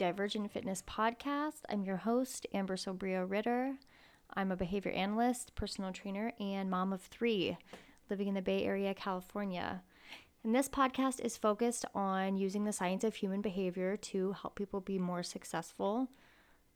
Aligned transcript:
Divergent 0.00 0.50
Fitness 0.50 0.82
Podcast. 0.88 1.60
I'm 1.68 1.84
your 1.84 1.98
host, 1.98 2.46
Amber 2.54 2.76
Sobrio 2.76 3.30
Ritter. 3.30 3.74
I'm 4.32 4.50
a 4.50 4.56
behavior 4.56 4.92
analyst, 4.92 5.54
personal 5.54 5.92
trainer, 5.92 6.32
and 6.40 6.70
mom 6.70 6.94
of 6.94 7.02
three 7.02 7.58
living 8.08 8.26
in 8.26 8.32
the 8.32 8.40
Bay 8.40 8.64
Area, 8.64 8.94
California. 8.94 9.82
And 10.42 10.54
this 10.54 10.70
podcast 10.70 11.20
is 11.20 11.36
focused 11.36 11.84
on 11.94 12.38
using 12.38 12.64
the 12.64 12.72
science 12.72 13.04
of 13.04 13.14
human 13.14 13.42
behavior 13.42 13.98
to 13.98 14.32
help 14.32 14.56
people 14.56 14.80
be 14.80 14.98
more 14.98 15.22
successful 15.22 16.08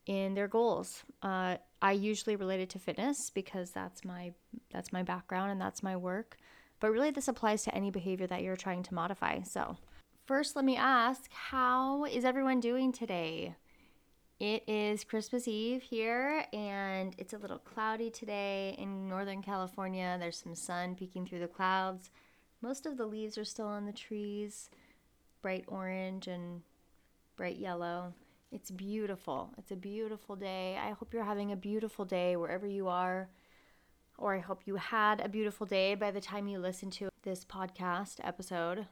in 0.05 0.35
their 0.35 0.47
goals. 0.47 1.03
Uh, 1.23 1.57
I 1.81 1.93
usually 1.93 2.37
relate 2.37 2.61
it 2.61 2.69
to 2.71 2.79
fitness 2.79 3.31
because 3.31 3.71
that's 3.71 4.05
my 4.05 4.35
that's 4.71 4.93
my 4.93 5.03
background 5.03 5.51
and 5.51 5.59
that's 5.59 5.83
my 5.83 5.97
work. 5.97 6.37
But 6.79 6.91
really, 6.91 7.11
this 7.11 7.29
applies 7.29 7.63
to 7.63 7.75
any 7.75 7.91
behavior 7.91 8.27
that 8.27 8.43
you're 8.43 8.55
trying 8.55 8.83
to 8.83 8.93
modify. 8.93 9.41
So, 9.45 9.79
first, 10.27 10.57
let 10.57 10.65
me 10.65 10.77
ask, 10.77 11.31
how 11.33 12.05
is 12.05 12.25
everyone 12.25 12.61
doing 12.61 12.93
today? 12.93 13.55
It 14.41 14.65
is 14.67 15.05
Christmas 15.05 15.47
Eve 15.47 15.83
here, 15.83 16.47
and 16.53 17.15
it's 17.19 17.35
a 17.35 17.39
little 17.39 17.59
cloudy 17.59 18.11
today 18.11 18.75
in 18.79 19.09
Northern 19.09 19.43
California. 19.43 20.17
There's 20.19 20.39
some 20.39 20.55
sun 20.55 20.95
peeking 20.95 21.27
through 21.27 21.41
the 21.41 21.47
clouds. 21.47 22.11
Most 22.63 22.87
of 22.87 22.97
the 22.97 23.07
leaves 23.07 23.37
are 23.37 23.45
still 23.45 23.67
on 23.67 23.85
the 23.85 23.93
trees, 23.93 24.71
bright 25.43 25.65
orange 25.69 26.27
and 26.27 26.63
bright 27.37 27.59
yellow. 27.59 28.15
It's 28.51 28.71
beautiful. 28.71 29.51
It's 29.59 29.73
a 29.73 29.77
beautiful 29.77 30.37
day. 30.37 30.79
I 30.83 30.93
hope 30.93 31.13
you're 31.13 31.25
having 31.25 31.53
a 31.53 31.57
beautiful 31.57 32.07
day 32.07 32.37
wherever 32.37 32.67
you 32.67 32.89
are, 32.89 33.29
or 34.17 34.35
I 34.35 34.41
hope 34.41 34.63
you 34.65 34.77
had 34.77 35.21
a 35.21 35.29
beautiful 35.29 35.67
day 35.67 35.95
by 35.95 36.11
the 36.11 36.21
time 36.21 36.49
you 36.49 36.59
listen 36.59 36.91
to 36.93 37.11
this 37.23 37.45
podcast 37.45 38.21
episode. 38.23 38.87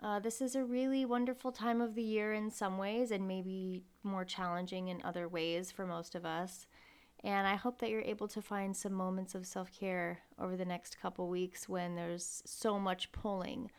Uh, 0.00 0.20
this 0.20 0.40
is 0.40 0.54
a 0.54 0.64
really 0.64 1.04
wonderful 1.04 1.50
time 1.50 1.80
of 1.80 1.94
the 1.94 2.02
year 2.02 2.32
in 2.32 2.50
some 2.50 2.78
ways, 2.78 3.10
and 3.10 3.26
maybe 3.26 3.82
more 4.02 4.24
challenging 4.24 4.88
in 4.88 5.02
other 5.02 5.28
ways 5.28 5.72
for 5.72 5.86
most 5.86 6.14
of 6.14 6.24
us. 6.24 6.66
And 7.24 7.48
I 7.48 7.56
hope 7.56 7.80
that 7.80 7.90
you're 7.90 8.00
able 8.02 8.28
to 8.28 8.40
find 8.40 8.76
some 8.76 8.92
moments 8.92 9.34
of 9.34 9.44
self 9.44 9.72
care 9.72 10.20
over 10.38 10.56
the 10.56 10.64
next 10.64 11.00
couple 11.00 11.28
weeks 11.28 11.68
when 11.68 11.96
there's 11.96 12.42
so 12.46 12.78
much 12.78 13.10
pulling 13.10 13.70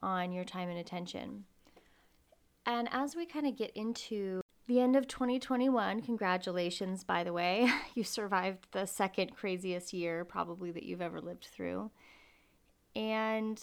on 0.00 0.32
your 0.32 0.44
time 0.44 0.70
and 0.70 0.78
attention. 0.78 1.44
And 2.64 2.88
as 2.90 3.14
we 3.14 3.26
kind 3.26 3.46
of 3.46 3.56
get 3.56 3.72
into 3.74 4.40
the 4.68 4.80
end 4.80 4.96
of 4.96 5.06
2021, 5.06 6.02
congratulations, 6.02 7.04
by 7.04 7.24
the 7.24 7.32
way. 7.32 7.70
You 7.94 8.04
survived 8.04 8.68
the 8.70 8.86
second 8.86 9.34
craziest 9.34 9.92
year 9.92 10.24
probably 10.24 10.70
that 10.70 10.84
you've 10.84 11.02
ever 11.02 11.20
lived 11.20 11.46
through. 11.46 11.90
And 12.94 13.60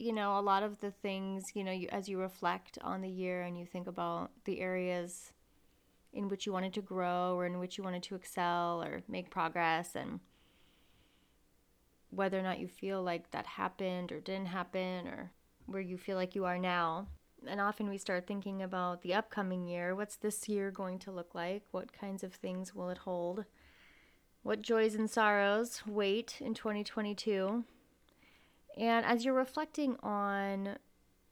you 0.00 0.14
know, 0.14 0.38
a 0.38 0.40
lot 0.40 0.62
of 0.62 0.80
the 0.80 0.90
things, 0.90 1.52
you 1.54 1.62
know, 1.62 1.72
you, 1.72 1.86
as 1.92 2.08
you 2.08 2.18
reflect 2.18 2.78
on 2.82 3.02
the 3.02 3.08
year 3.08 3.42
and 3.42 3.58
you 3.58 3.66
think 3.66 3.86
about 3.86 4.30
the 4.46 4.60
areas 4.60 5.34
in 6.14 6.28
which 6.28 6.46
you 6.46 6.52
wanted 6.52 6.72
to 6.72 6.80
grow 6.80 7.34
or 7.36 7.44
in 7.44 7.58
which 7.58 7.76
you 7.76 7.84
wanted 7.84 8.02
to 8.04 8.14
excel 8.14 8.82
or 8.82 9.02
make 9.08 9.30
progress 9.30 9.94
and 9.94 10.20
whether 12.08 12.38
or 12.38 12.42
not 12.42 12.58
you 12.58 12.66
feel 12.66 13.02
like 13.02 13.30
that 13.30 13.46
happened 13.46 14.10
or 14.10 14.20
didn't 14.20 14.46
happen 14.46 15.06
or 15.06 15.32
where 15.66 15.82
you 15.82 15.98
feel 15.98 16.16
like 16.16 16.34
you 16.34 16.46
are 16.46 16.58
now. 16.58 17.06
And 17.46 17.60
often 17.60 17.88
we 17.88 17.98
start 17.98 18.26
thinking 18.26 18.62
about 18.62 19.02
the 19.02 19.14
upcoming 19.14 19.66
year. 19.66 19.94
What's 19.94 20.16
this 20.16 20.48
year 20.48 20.70
going 20.70 20.98
to 21.00 21.12
look 21.12 21.34
like? 21.34 21.62
What 21.72 21.92
kinds 21.92 22.24
of 22.24 22.34
things 22.34 22.74
will 22.74 22.88
it 22.88 22.98
hold? 22.98 23.44
What 24.42 24.62
joys 24.62 24.94
and 24.94 25.10
sorrows 25.10 25.82
wait 25.86 26.38
in 26.40 26.54
2022? 26.54 27.64
And 28.80 29.04
as 29.04 29.26
you're 29.26 29.34
reflecting 29.34 29.96
on, 30.02 30.78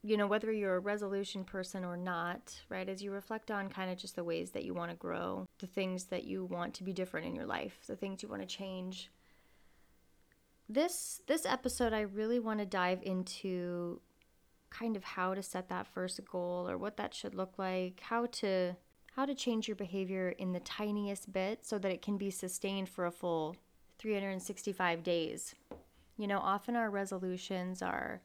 you 0.02 0.18
know, 0.18 0.26
whether 0.26 0.52
you're 0.52 0.76
a 0.76 0.80
resolution 0.80 1.44
person 1.44 1.82
or 1.82 1.96
not, 1.96 2.60
right, 2.68 2.86
as 2.86 3.02
you 3.02 3.10
reflect 3.10 3.50
on 3.50 3.70
kind 3.70 3.90
of 3.90 3.96
just 3.96 4.16
the 4.16 4.22
ways 4.22 4.50
that 4.50 4.64
you 4.64 4.74
want 4.74 4.90
to 4.90 4.96
grow, 4.96 5.46
the 5.58 5.66
things 5.66 6.04
that 6.04 6.24
you 6.24 6.44
want 6.44 6.74
to 6.74 6.84
be 6.84 6.92
different 6.92 7.26
in 7.26 7.34
your 7.34 7.46
life, 7.46 7.78
the 7.86 7.96
things 7.96 8.22
you 8.22 8.28
want 8.28 8.42
to 8.42 8.46
change. 8.46 9.10
This 10.68 11.22
this 11.26 11.46
episode 11.46 11.94
I 11.94 12.00
really 12.02 12.38
want 12.38 12.60
to 12.60 12.66
dive 12.66 13.00
into 13.02 14.02
kind 14.68 14.94
of 14.94 15.02
how 15.02 15.32
to 15.32 15.42
set 15.42 15.70
that 15.70 15.86
first 15.86 16.20
goal 16.30 16.68
or 16.68 16.76
what 16.76 16.98
that 16.98 17.14
should 17.14 17.34
look 17.34 17.58
like, 17.58 18.00
how 18.00 18.26
to 18.26 18.76
how 19.16 19.24
to 19.24 19.34
change 19.34 19.66
your 19.66 19.74
behavior 19.74 20.28
in 20.28 20.52
the 20.52 20.60
tiniest 20.60 21.32
bit 21.32 21.64
so 21.64 21.78
that 21.78 21.90
it 21.90 22.02
can 22.02 22.18
be 22.18 22.30
sustained 22.30 22.90
for 22.90 23.06
a 23.06 23.10
full 23.10 23.56
365 23.98 25.02
days. 25.02 25.54
You 26.18 26.26
know, 26.26 26.40
often 26.40 26.76
our 26.76 26.90
resolutions 26.90 27.80
are 27.80 28.20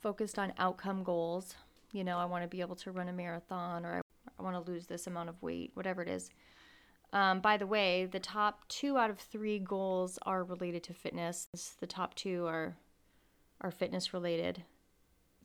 focused 0.00 0.38
on 0.38 0.52
outcome 0.58 1.04
goals. 1.04 1.54
You 1.92 2.04
know, 2.04 2.18
I 2.18 2.24
want 2.24 2.42
to 2.42 2.48
be 2.48 2.60
able 2.60 2.76
to 2.76 2.90
run 2.90 3.08
a 3.08 3.12
marathon 3.12 3.86
or 3.86 4.02
I 4.38 4.42
want 4.42 4.62
to 4.62 4.70
lose 4.70 4.86
this 4.86 5.06
amount 5.06 5.28
of 5.28 5.40
weight, 5.42 5.70
whatever 5.74 6.02
it 6.02 6.08
is. 6.08 6.30
Um, 7.12 7.40
by 7.40 7.56
the 7.56 7.66
way, 7.66 8.04
the 8.04 8.18
top 8.18 8.66
two 8.68 8.98
out 8.98 9.10
of 9.10 9.18
three 9.20 9.60
goals 9.60 10.18
are 10.26 10.44
related 10.44 10.82
to 10.84 10.92
fitness. 10.92 11.48
The 11.80 11.86
top 11.86 12.14
two 12.14 12.46
are 12.46 12.76
are 13.60 13.70
fitness 13.70 14.12
related. 14.12 14.64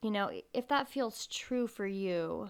You 0.02 0.12
know, 0.12 0.32
if 0.54 0.68
that 0.68 0.90
feels 0.90 1.28
true 1.28 1.68
for 1.68 1.86
you, 1.86 2.50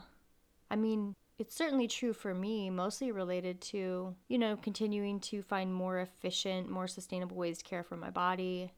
I 0.71 0.75
mean, 0.75 1.13
it's 1.37 1.55
certainly 1.55 1.87
true 1.87 2.13
for 2.13 2.33
me, 2.33 2.69
mostly 2.69 3.11
related 3.11 3.61
to, 3.61 4.15
you 4.27 4.37
know, 4.37 4.55
continuing 4.55 5.19
to 5.19 5.41
find 5.41 5.73
more 5.73 5.99
efficient, 5.99 6.69
more 6.69 6.87
sustainable 6.87 7.35
ways 7.35 7.59
to 7.59 7.65
care 7.65 7.83
for 7.83 7.97
my 7.97 8.09
body, 8.09 8.71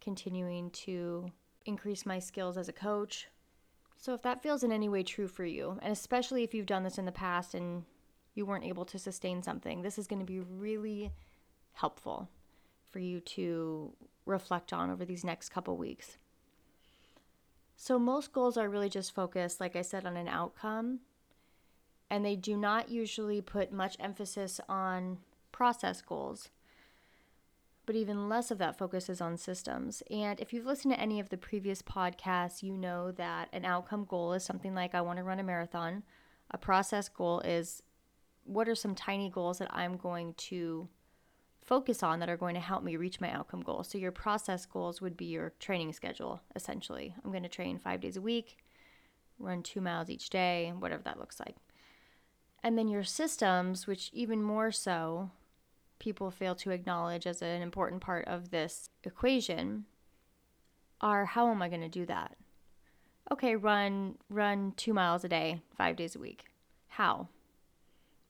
continuing 0.00 0.70
to 0.70 1.30
increase 1.66 2.06
my 2.06 2.18
skills 2.18 2.56
as 2.56 2.68
a 2.68 2.72
coach. 2.72 3.28
So, 3.96 4.14
if 4.14 4.22
that 4.22 4.42
feels 4.42 4.62
in 4.62 4.72
any 4.72 4.88
way 4.88 5.02
true 5.02 5.28
for 5.28 5.44
you, 5.44 5.78
and 5.82 5.92
especially 5.92 6.42
if 6.42 6.54
you've 6.54 6.66
done 6.66 6.84
this 6.84 6.98
in 6.98 7.04
the 7.04 7.12
past 7.12 7.54
and 7.54 7.84
you 8.34 8.46
weren't 8.46 8.64
able 8.64 8.84
to 8.86 8.98
sustain 8.98 9.42
something, 9.42 9.82
this 9.82 9.98
is 9.98 10.06
going 10.06 10.20
to 10.20 10.26
be 10.26 10.40
really 10.40 11.12
helpful 11.74 12.28
for 12.90 12.98
you 12.98 13.20
to 13.20 13.92
reflect 14.24 14.72
on 14.72 14.90
over 14.90 15.04
these 15.04 15.24
next 15.24 15.50
couple 15.50 15.76
weeks. 15.76 16.16
So, 17.76 17.98
most 17.98 18.32
goals 18.32 18.56
are 18.56 18.68
really 18.68 18.88
just 18.88 19.14
focused, 19.14 19.60
like 19.60 19.76
I 19.76 19.82
said, 19.82 20.06
on 20.06 20.16
an 20.16 20.28
outcome, 20.28 21.00
and 22.08 22.24
they 22.24 22.36
do 22.36 22.56
not 22.56 22.90
usually 22.90 23.40
put 23.40 23.72
much 23.72 23.96
emphasis 24.00 24.60
on 24.68 25.18
process 25.52 26.00
goals 26.00 26.48
but 27.90 27.96
even 27.96 28.28
less 28.28 28.52
of 28.52 28.58
that 28.58 28.78
focus 28.78 29.08
is 29.08 29.20
on 29.20 29.36
systems. 29.36 30.00
And 30.12 30.38
if 30.38 30.52
you've 30.52 30.64
listened 30.64 30.94
to 30.94 31.00
any 31.00 31.18
of 31.18 31.28
the 31.28 31.36
previous 31.36 31.82
podcasts, 31.82 32.62
you 32.62 32.76
know 32.76 33.10
that 33.10 33.48
an 33.52 33.64
outcome 33.64 34.04
goal 34.04 34.32
is 34.32 34.44
something 34.44 34.76
like 34.76 34.94
I 34.94 35.00
want 35.00 35.16
to 35.16 35.24
run 35.24 35.40
a 35.40 35.42
marathon. 35.42 36.04
A 36.52 36.56
process 36.56 37.08
goal 37.08 37.40
is 37.40 37.82
what 38.44 38.68
are 38.68 38.76
some 38.76 38.94
tiny 38.94 39.28
goals 39.28 39.58
that 39.58 39.74
I'm 39.74 39.96
going 39.96 40.34
to 40.34 40.88
focus 41.64 42.04
on 42.04 42.20
that 42.20 42.30
are 42.30 42.36
going 42.36 42.54
to 42.54 42.60
help 42.60 42.84
me 42.84 42.94
reach 42.94 43.20
my 43.20 43.32
outcome 43.32 43.62
goal. 43.62 43.82
So 43.82 43.98
your 43.98 44.12
process 44.12 44.66
goals 44.66 45.00
would 45.00 45.16
be 45.16 45.24
your 45.24 45.52
training 45.58 45.92
schedule 45.92 46.42
essentially. 46.54 47.12
I'm 47.24 47.32
going 47.32 47.42
to 47.42 47.48
train 47.48 47.76
5 47.76 48.00
days 48.00 48.16
a 48.16 48.22
week, 48.22 48.58
run 49.40 49.64
2 49.64 49.80
miles 49.80 50.08
each 50.08 50.30
day, 50.30 50.72
whatever 50.78 51.02
that 51.02 51.18
looks 51.18 51.40
like. 51.40 51.56
And 52.62 52.78
then 52.78 52.86
your 52.86 53.02
systems, 53.02 53.88
which 53.88 54.12
even 54.12 54.44
more 54.44 54.70
so 54.70 55.32
people 56.00 56.32
fail 56.32 56.56
to 56.56 56.70
acknowledge 56.70 57.26
as 57.26 57.42
an 57.42 57.62
important 57.62 58.00
part 58.00 58.26
of 58.26 58.50
this 58.50 58.90
equation 59.04 59.84
are 61.00 61.24
how 61.24 61.50
am 61.50 61.62
I 61.62 61.68
going 61.68 61.80
to 61.82 61.88
do 61.88 62.04
that? 62.06 62.36
Okay, 63.30 63.54
run 63.54 64.16
run 64.28 64.72
2 64.76 64.92
miles 64.92 65.22
a 65.22 65.28
day, 65.28 65.60
5 65.76 65.94
days 65.94 66.16
a 66.16 66.18
week. 66.18 66.46
How? 66.88 67.28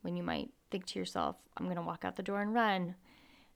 When 0.03 0.15
you 0.17 0.23
might 0.23 0.51
think 0.71 0.85
to 0.87 0.99
yourself, 0.99 1.37
I'm 1.57 1.65
going 1.65 1.77
to 1.77 1.83
walk 1.83 2.05
out 2.05 2.17
the 2.17 2.23
door 2.23 2.43
and 2.43 2.53
run. 2.53 2.97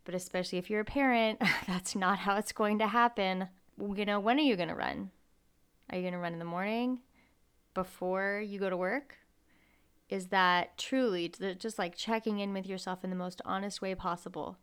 But 0.04 0.14
especially 0.14 0.58
if 0.58 0.70
you're 0.70 0.80
a 0.80 0.84
parent, 0.84 1.42
that's 1.66 1.94
not 1.94 2.18
how 2.18 2.36
it's 2.36 2.52
going 2.52 2.78
to 2.78 2.86
happen. 2.86 3.48
You 3.78 4.04
know, 4.04 4.20
when 4.20 4.38
are 4.38 4.42
you 4.42 4.56
going 4.56 4.68
to 4.68 4.74
run? 4.74 5.10
Are 5.90 5.96
you 5.96 6.02
going 6.02 6.14
to 6.14 6.18
run 6.18 6.32
in 6.32 6.38
the 6.38 6.44
morning 6.44 7.00
before 7.74 8.42
you 8.46 8.58
go 8.58 8.70
to 8.70 8.76
work? 8.76 9.16
Is 10.08 10.26
that 10.28 10.76
truly 10.76 11.32
just 11.58 11.78
like 11.78 11.96
checking 11.96 12.38
in 12.38 12.52
with 12.52 12.66
yourself 12.66 13.04
in 13.04 13.10
the 13.10 13.16
most 13.16 13.40
honest 13.44 13.80
way 13.80 13.94
possible. 13.94 14.58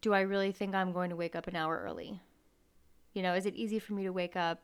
Do 0.00 0.14
I 0.14 0.20
really 0.20 0.52
think 0.52 0.74
I'm 0.74 0.92
going 0.92 1.10
to 1.10 1.16
wake 1.16 1.36
up 1.36 1.46
an 1.46 1.56
hour 1.56 1.82
early? 1.84 2.20
You 3.12 3.22
know, 3.22 3.34
is 3.34 3.46
it 3.46 3.54
easy 3.54 3.78
for 3.78 3.92
me 3.92 4.04
to 4.04 4.12
wake 4.12 4.36
up 4.36 4.62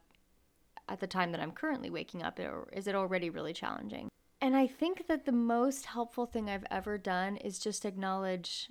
at 0.88 1.00
the 1.00 1.06
time 1.06 1.32
that 1.32 1.40
I'm 1.40 1.52
currently 1.52 1.90
waking 1.90 2.22
up, 2.22 2.38
or 2.38 2.68
is 2.72 2.86
it 2.86 2.94
already 2.94 3.28
really 3.30 3.52
challenging? 3.52 4.08
And 4.40 4.56
I 4.56 4.66
think 4.66 5.06
that 5.06 5.26
the 5.26 5.32
most 5.32 5.86
helpful 5.86 6.24
thing 6.24 6.48
I've 6.48 6.66
ever 6.70 6.96
done 6.96 7.36
is 7.36 7.58
just 7.58 7.84
acknowledge 7.84 8.70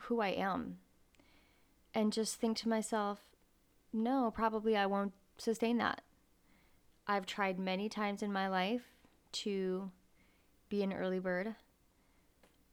who 0.00 0.20
I 0.20 0.28
am 0.28 0.78
and 1.94 2.12
just 2.12 2.34
think 2.34 2.56
to 2.58 2.68
myself, 2.68 3.20
no, 3.92 4.30
probably 4.34 4.76
I 4.76 4.86
won't 4.86 5.12
sustain 5.38 5.78
that. 5.78 6.02
I've 7.06 7.26
tried 7.26 7.58
many 7.58 7.88
times 7.88 8.22
in 8.22 8.32
my 8.32 8.48
life 8.48 8.82
to 9.32 9.90
be 10.68 10.82
an 10.82 10.92
early 10.92 11.18
bird. 11.18 11.54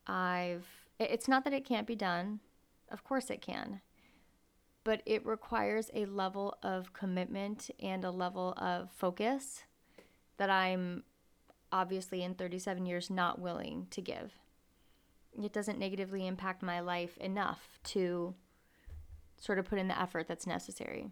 I've 0.07 0.65
it's 0.99 1.27
not 1.27 1.43
that 1.43 1.53
it 1.53 1.65
can't 1.65 1.87
be 1.87 1.95
done. 1.95 2.39
Of 2.91 3.03
course 3.03 3.29
it 3.29 3.41
can. 3.41 3.81
But 4.83 5.01
it 5.05 5.25
requires 5.25 5.89
a 5.93 6.05
level 6.05 6.57
of 6.61 6.93
commitment 6.93 7.69
and 7.81 8.03
a 8.03 8.11
level 8.11 8.53
of 8.57 8.91
focus 8.91 9.63
that 10.37 10.49
I'm 10.49 11.03
obviously 11.71 12.21
in 12.21 12.35
37 12.35 12.85
years 12.85 13.09
not 13.09 13.39
willing 13.39 13.87
to 13.91 14.01
give. 14.01 14.33
It 15.41 15.53
doesn't 15.53 15.79
negatively 15.79 16.27
impact 16.27 16.61
my 16.61 16.79
life 16.79 17.17
enough 17.17 17.79
to 17.85 18.35
sort 19.39 19.57
of 19.57 19.65
put 19.65 19.79
in 19.79 19.87
the 19.87 19.99
effort 19.99 20.27
that's 20.27 20.45
necessary. 20.45 21.07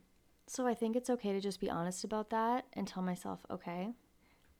So 0.47 0.67
I 0.67 0.73
think 0.73 0.95
it's 0.95 1.09
okay 1.09 1.33
to 1.33 1.39
just 1.39 1.59
be 1.59 1.69
honest 1.69 2.03
about 2.03 2.29
that 2.29 2.65
and 2.73 2.87
tell 2.87 3.01
myself, 3.01 3.39
okay, 3.49 3.93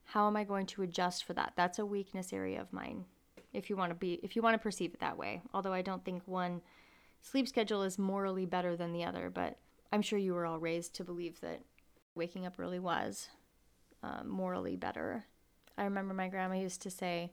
how 0.06 0.27
am 0.27 0.36
I 0.36 0.44
going 0.44 0.65
to 0.68 0.81
adjust 0.81 1.24
for 1.24 1.33
that? 1.33 1.53
That's 1.56 1.80
a 1.80 1.86
weakness 1.86 2.33
area 2.33 2.59
of 2.62 2.74
mine. 2.74 3.06
If 3.53 3.69
you 3.69 3.75
want 3.75 3.92
to 3.92 3.95
be 3.95 4.13
if 4.24 4.36
you 4.36 4.42
want 4.42 4.56
to 4.56 4.63
perceive 4.63 4.94
it 4.94 5.00
that 5.01 5.18
way. 5.18 5.42
Although 5.53 5.74
I 5.74 5.81
don't 5.81 6.03
think 6.03 6.24
one 6.25 6.62
sleep 7.21 7.48
schedule 7.48 7.83
is 7.83 8.00
morally 8.00 8.45
better 8.45 8.75
than 8.75 8.94
the 8.94 9.03
other, 9.03 9.30
but 9.30 9.57
I'm 9.92 10.01
sure 10.01 10.19
you 10.19 10.33
were 10.33 10.45
all 10.45 10.59
raised 10.59 10.95
to 10.95 11.03
believe 11.03 11.42
that 11.42 11.62
waking 12.15 12.45
up 12.45 12.59
early 12.59 12.80
was 12.80 13.30
um, 14.03 14.30
morally 14.30 14.75
better. 14.75 15.25
I 15.77 15.83
remember 15.83 16.13
my 16.13 16.27
grandma 16.27 16.56
used 16.56 16.81
to 16.83 16.89
say, 16.89 17.31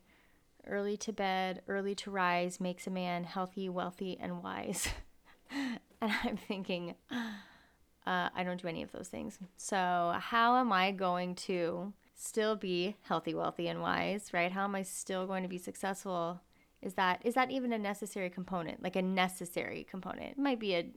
early 0.66 0.96
to 0.98 1.12
bed, 1.12 1.62
early 1.68 1.94
to 1.96 2.10
rise 2.10 2.60
makes 2.60 2.86
a 2.86 2.90
man 2.90 3.24
healthy, 3.24 3.68
wealthy, 3.68 4.18
and 4.20 4.42
wise. 4.42 4.88
and 5.50 6.12
I'm 6.24 6.36
thinking, 6.36 6.94
uh, 7.10 8.28
I 8.34 8.42
don't 8.44 8.60
do 8.60 8.68
any 8.68 8.82
of 8.82 8.92
those 8.92 9.08
things. 9.08 9.38
So, 9.56 10.14
how 10.18 10.56
am 10.56 10.72
I 10.72 10.92
going 10.92 11.34
to 11.36 11.92
still 12.18 12.56
be 12.56 12.96
healthy, 13.02 13.32
wealthy, 13.32 13.68
and 13.68 13.80
wise, 13.80 14.32
right? 14.32 14.50
How 14.52 14.64
am 14.64 14.74
I 14.74 14.82
still 14.82 15.26
going 15.26 15.44
to 15.44 15.48
be 15.48 15.56
successful? 15.56 16.40
Is 16.82 16.94
that 16.94 17.20
is 17.24 17.34
that 17.34 17.50
even 17.50 17.72
a 17.72 17.78
necessary 17.78 18.28
component? 18.28 18.82
Like 18.82 18.96
a 18.96 19.02
necessary 19.02 19.86
component? 19.88 20.32
It 20.32 20.38
might 20.38 20.60
be 20.60 20.74
a 20.74 20.90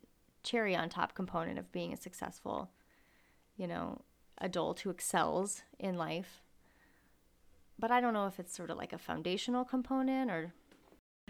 cherry 0.44 0.76
on 0.76 0.90
top 0.90 1.14
component 1.14 1.60
of 1.60 1.72
being 1.72 1.94
a 1.94 1.98
successful, 1.98 2.72
you 3.56 3.68
know, 3.68 4.02
adult 4.40 4.82
who 4.82 4.90
excels 4.90 5.62
in 5.80 5.96
life. 5.96 6.42
But 7.78 7.92
I 7.92 8.02
don't 8.02 8.14
know 8.14 8.28
if 8.28 8.40
it's 8.40 8.56
sort 8.56 8.72
of 8.72 8.78
like 8.78 8.94
a 8.94 8.98
foundational 8.98 9.64
component 9.64 10.32
or 10.32 10.54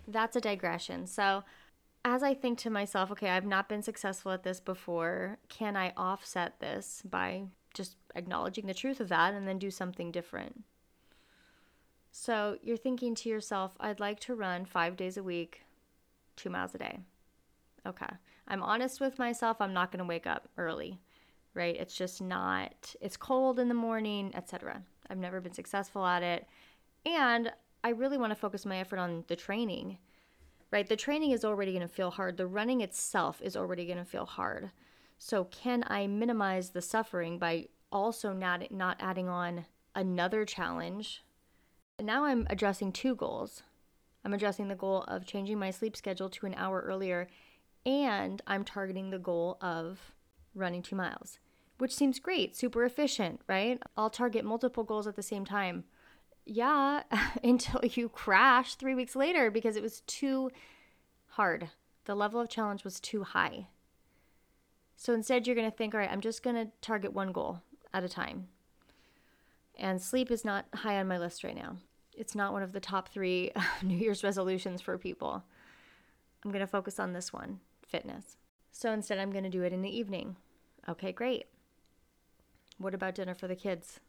that's 0.08 0.36
a 0.36 0.42
digression. 0.42 1.06
So, 1.06 1.44
as 2.04 2.24
I 2.24 2.34
think 2.34 2.58
to 2.60 2.70
myself, 2.70 3.12
okay, 3.12 3.30
I've 3.30 3.46
not 3.46 3.70
been 3.70 3.84
successful 3.84 4.32
at 4.32 4.44
this 4.44 4.60
before, 4.60 5.38
can 5.50 5.76
I 5.76 5.94
offset 5.96 6.60
this 6.60 7.04
by 7.08 7.44
acknowledging 8.16 8.68
the 8.68 8.74
truth 8.74 9.00
of 9.00 9.10
that 9.10 9.34
and 9.34 9.48
then 9.48 9.60
do 9.60 9.72
something 9.72 10.12
different? 10.12 10.64
So, 12.12 12.58
you're 12.62 12.78
thinking 12.78 13.16
to 13.16 13.30
yourself, 13.30 13.78
I'd 13.80 14.02
like 14.02 14.20
to 14.22 14.36
run 14.36 14.66
five 14.66 14.98
days 14.98 15.16
a 15.16 15.24
week, 15.24 15.64
two 16.36 16.50
miles 16.50 16.76
a 16.76 16.78
day. 16.78 17.00
Okay. 17.86 18.14
I'm 18.48 18.64
honest 18.64 19.00
with 19.00 19.18
myself. 19.18 19.58
I'm 19.60 19.74
not 19.74 19.92
going 19.92 20.00
to 20.00 20.06
wake 20.06 20.28
up 20.28 20.50
early, 20.58 21.00
right? 21.54 21.76
It's 21.76 21.96
just 21.96 22.22
not, 22.22 22.94
it's 23.00 23.16
cold 23.18 23.60
in 23.60 23.70
the 23.70 23.74
morning, 23.74 24.32
etc. 24.36 24.82
I've 25.10 25.18
never 25.18 25.40
been 25.40 25.54
successful 25.54 26.06
at 26.06 26.22
it. 26.22 26.48
And 27.06 27.52
I 27.84 27.90
really 27.90 28.18
want 28.18 28.32
to 28.32 28.36
focus 28.36 28.66
my 28.66 28.78
effort 28.78 29.00
on 29.00 29.24
the 29.28 29.36
training, 29.36 29.98
right? 30.70 30.88
The 30.88 30.96
training 30.96 31.32
is 31.32 31.46
already 31.46 31.72
going 31.72 31.88
to 31.88 31.94
feel 31.94 32.12
hard. 32.12 32.38
The 32.38 32.48
running 32.48 32.82
itself 32.82 33.42
is 33.42 33.56
already 33.56 33.86
going 33.86 33.98
to 33.98 34.06
feel 34.06 34.26
hard. 34.26 34.72
So, 35.18 35.46
can 35.46 35.84
I 35.88 36.08
minimize 36.08 36.72
the 36.72 36.82
suffering 36.82 37.38
by 37.38 37.68
also 37.92 38.34
not, 38.34 38.72
not 38.72 38.98
adding 39.00 39.28
on 39.30 39.66
another 39.96 40.46
challenge? 40.46 41.24
now 42.02 42.26
I'm 42.26 42.48
addressing 42.50 42.92
two 42.92 43.16
goals. 43.16 43.64
I'm 44.24 44.34
addressing 44.34 44.68
the 44.68 44.76
goal 44.76 45.04
of 45.04 45.26
changing 45.26 45.60
my 45.60 45.72
sleep 45.72 45.96
schedule 45.96 46.30
to 46.30 46.46
an 46.46 46.56
hour 46.56 46.82
earlier 46.82 47.28
and 47.86 48.42
I'm 48.46 48.64
targeting 48.64 49.10
the 49.10 49.20
goal 49.20 49.58
of 49.62 50.14
running 50.54 50.84
two 50.84 50.96
miles, 50.96 51.40
which 51.80 51.96
seems 51.96 52.20
great, 52.20 52.56
super 52.56 52.84
efficient, 52.86 53.42
right? 53.48 53.82
I'll 53.98 54.10
target 54.10 54.46
multiple 54.46 54.84
goals 54.84 55.08
at 55.08 55.16
the 55.16 55.24
same 55.24 55.46
time. 55.46 55.86
Yeah, 56.46 57.04
until 57.44 57.82
you 57.84 58.10
crash 58.10 58.76
three 58.76 58.94
weeks 58.94 59.16
later 59.16 59.50
because 59.50 59.76
it 59.76 59.84
was 59.84 60.02
too 60.02 60.52
hard. 61.30 61.70
The 62.06 62.16
level 62.16 62.40
of 62.40 62.50
challenge 62.50 62.84
was 62.84 63.00
too 63.00 63.24
high. 63.24 63.68
So 64.96 65.14
instead, 65.14 65.48
you're 65.48 65.56
going 65.56 65.70
to 65.70 65.76
think, 65.76 65.96
all 65.96 66.00
right, 66.00 66.12
I'm 66.12 66.22
just 66.22 66.44
going 66.44 66.56
to 66.56 66.72
target 66.82 67.14
one 67.14 67.32
goal 67.32 67.62
at 67.94 68.04
a 68.04 68.10
time. 68.10 68.48
And 69.78 70.02
sleep 70.02 70.32
is 70.32 70.46
not 70.46 70.66
high 70.74 71.00
on 71.00 71.08
my 71.08 71.18
list 71.18 71.44
right 71.44 71.56
now. 71.56 71.78
It's 72.14 72.36
not 72.36 72.54
one 72.54 72.64
of 72.64 72.74
the 72.74 72.80
top 72.80 73.10
three 73.10 73.52
New 73.84 73.98
Year's 73.98 74.24
resolutions 74.24 74.82
for 74.82 74.98
people. 74.98 75.44
I'm 76.44 76.52
going 76.52 76.62
to 76.62 76.68
focus 76.68 77.00
on 77.00 77.14
this 77.14 77.32
one 77.32 77.60
fitness. 77.88 78.38
So 78.72 78.92
instead, 78.92 79.20
I'm 79.20 79.32
going 79.32 79.44
to 79.44 79.50
do 79.50 79.64
it 79.64 79.74
in 79.74 79.82
the 79.82 79.96
evening. 79.96 80.38
Okay, 80.88 81.12
great. 81.12 81.46
What 82.78 82.94
about 82.94 83.16
dinner 83.16 83.36
for 83.36 83.48
the 83.48 83.56
kids? 83.56 84.00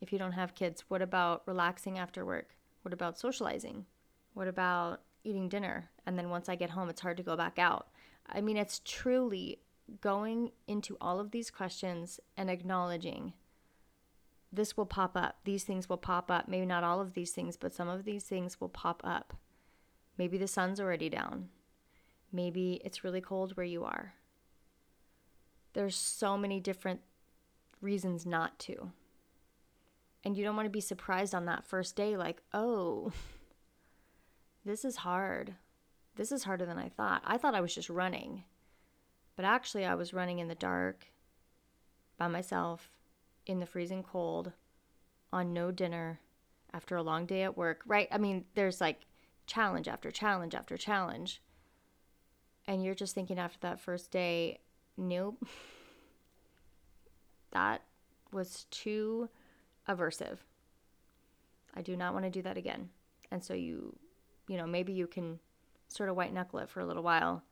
If 0.00 0.12
you 0.12 0.18
don't 0.18 0.32
have 0.32 0.54
kids, 0.54 0.84
what 0.88 1.00
about 1.00 1.42
relaxing 1.46 1.98
after 1.98 2.24
work? 2.24 2.56
What 2.82 2.92
about 2.92 3.18
socializing? 3.18 3.86
What 4.34 4.48
about 4.48 5.00
eating 5.22 5.48
dinner? 5.48 5.88
And 6.04 6.18
then 6.18 6.28
once 6.28 6.48
I 6.48 6.56
get 6.56 6.70
home, 6.70 6.90
it's 6.90 7.00
hard 7.00 7.16
to 7.16 7.22
go 7.22 7.36
back 7.36 7.58
out. 7.58 7.88
I 8.28 8.40
mean, 8.40 8.56
it's 8.56 8.82
truly 8.84 9.60
going 10.00 10.52
into 10.66 10.96
all 11.00 11.20
of 11.20 11.30
these 11.30 11.50
questions 11.50 12.20
and 12.36 12.50
acknowledging 12.50 13.34
this 14.54 14.76
will 14.76 14.86
pop 14.86 15.16
up. 15.16 15.38
These 15.44 15.64
things 15.64 15.88
will 15.88 15.96
pop 15.96 16.30
up. 16.30 16.48
Maybe 16.48 16.66
not 16.66 16.84
all 16.84 17.00
of 17.00 17.14
these 17.14 17.32
things, 17.32 17.56
but 17.56 17.74
some 17.74 17.88
of 17.88 18.04
these 18.04 18.24
things 18.24 18.60
will 18.60 18.68
pop 18.68 19.00
up. 19.04 19.36
Maybe 20.16 20.38
the 20.38 20.46
sun's 20.46 20.80
already 20.80 21.08
down. 21.08 21.48
Maybe 22.32 22.80
it's 22.84 23.04
really 23.04 23.20
cold 23.20 23.56
where 23.56 23.66
you 23.66 23.84
are. 23.84 24.14
There's 25.72 25.96
so 25.96 26.38
many 26.38 26.60
different 26.60 27.00
reasons 27.80 28.24
not 28.24 28.58
to. 28.60 28.92
And 30.22 30.36
you 30.36 30.44
don't 30.44 30.56
want 30.56 30.66
to 30.66 30.70
be 30.70 30.80
surprised 30.80 31.34
on 31.34 31.46
that 31.46 31.66
first 31.66 31.96
day, 31.96 32.16
like, 32.16 32.40
oh, 32.52 33.12
this 34.64 34.84
is 34.84 34.96
hard. 34.96 35.54
This 36.16 36.30
is 36.30 36.44
harder 36.44 36.64
than 36.64 36.78
I 36.78 36.88
thought. 36.88 37.22
I 37.24 37.38
thought 37.38 37.54
I 37.54 37.60
was 37.60 37.74
just 37.74 37.90
running. 37.90 38.44
But 39.36 39.44
actually, 39.44 39.84
I 39.84 39.94
was 39.94 40.14
running 40.14 40.38
in 40.38 40.48
the 40.48 40.54
dark 40.54 41.06
by 42.18 42.28
myself 42.28 42.90
in 43.46 43.60
the 43.60 43.66
freezing 43.66 44.02
cold 44.02 44.52
on 45.32 45.52
no 45.52 45.70
dinner 45.70 46.20
after 46.72 46.96
a 46.96 47.02
long 47.02 47.26
day 47.26 47.42
at 47.42 47.56
work, 47.56 47.82
right? 47.86 48.08
I 48.10 48.18
mean, 48.18 48.44
there's 48.54 48.80
like 48.80 49.06
challenge 49.46 49.88
after 49.88 50.10
challenge 50.10 50.54
after 50.54 50.76
challenge 50.76 51.42
and 52.66 52.84
you're 52.84 52.94
just 52.94 53.14
thinking 53.14 53.38
after 53.38 53.58
that 53.60 53.80
first 53.80 54.10
day, 54.10 54.60
nope, 54.96 55.46
that 57.52 57.82
was 58.32 58.66
too 58.70 59.28
aversive. 59.88 60.38
I 61.74 61.82
do 61.82 61.96
not 61.96 62.12
want 62.12 62.24
to 62.24 62.30
do 62.30 62.42
that 62.42 62.56
again. 62.56 62.88
And 63.30 63.42
so 63.42 63.54
you, 63.54 63.96
you 64.48 64.56
know, 64.56 64.66
maybe 64.66 64.92
you 64.92 65.06
can 65.06 65.40
sort 65.88 66.08
of 66.08 66.16
white 66.16 66.32
knuckle 66.32 66.60
it 66.60 66.68
for 66.68 66.80
a 66.80 66.86
little 66.86 67.02
while. 67.02 67.42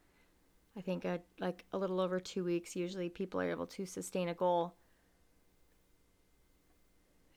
I 0.76 0.80
think 0.80 1.04
a, 1.04 1.20
like 1.38 1.64
a 1.72 1.78
little 1.78 2.00
over 2.00 2.18
two 2.18 2.44
weeks, 2.44 2.74
usually 2.74 3.08
people 3.08 3.40
are 3.40 3.50
able 3.50 3.66
to 3.68 3.84
sustain 3.84 4.28
a 4.28 4.34
goal. 4.34 4.74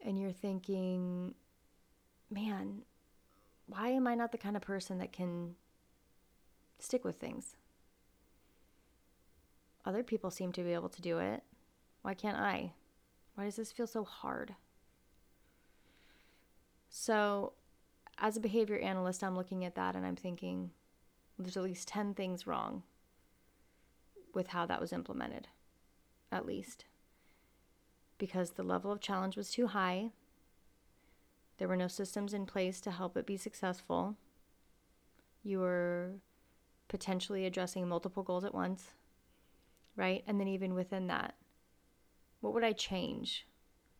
And 0.02 0.18
you're 0.20 0.32
thinking, 0.32 1.36
man, 2.30 2.84
why 3.68 3.90
am 3.90 4.08
I 4.08 4.16
not 4.16 4.32
the 4.32 4.38
kind 4.38 4.56
of 4.56 4.62
person 4.62 5.00
that 5.00 5.12
can 5.12 5.56
stick 6.80 7.04
with 7.04 7.18
things? 7.18 7.56
Other 9.86 10.04
people 10.04 10.32
seem 10.32 10.52
to 10.54 10.64
be 10.64 10.74
able 10.74 10.90
to 10.90 11.02
do 11.02 11.20
it. 11.20 11.44
Why 12.04 12.14
can't 12.14 12.38
I? 12.38 12.72
Why 13.36 13.46
does 13.46 13.58
this 13.58 13.72
feel 13.72 13.88
so 13.88 14.04
hard? 14.04 14.56
So, 16.90 17.54
as 18.18 18.38
a 18.38 18.40
behavior 18.40 18.80
analyst, 18.80 19.24
I'm 19.24 19.36
looking 19.36 19.66
at 19.66 19.76
that 19.76 19.96
and 19.96 20.06
I'm 20.06 20.16
thinking 20.16 20.72
there's 21.38 21.58
at 21.58 21.64
least 21.64 21.90
10 21.90 22.14
things 22.14 22.48
wrong 22.48 22.84
with 24.36 24.48
how 24.48 24.66
that 24.66 24.82
was 24.82 24.94
implemented, 24.94 25.48
at 26.32 26.46
least. 26.46 26.86
Because 28.18 28.52
the 28.52 28.64
level 28.64 28.92
of 28.92 29.02
challenge 29.02 29.36
was 29.36 29.50
too 29.50 29.68
high, 29.68 30.12
there 31.58 31.68
were 31.68 31.76
no 31.76 31.88
systems 31.88 32.34
in 32.34 32.46
place 32.46 32.80
to 32.82 32.92
help 32.92 33.18
it 33.18 33.26
be 33.26 33.38
successful. 33.38 34.16
You 35.44 35.60
were 35.60 36.12
potentially 36.88 37.46
addressing 37.46 37.88
multiple 37.88 38.24
goals 38.24 38.46
at 38.46 38.54
once 38.54 38.92
right? 39.96 40.24
And 40.28 40.40
then 40.40 40.48
even 40.48 40.74
within 40.74 41.08
that, 41.08 41.36
what 42.42 42.54
would 42.54 42.64
I 42.64 42.74
change? 42.74 43.48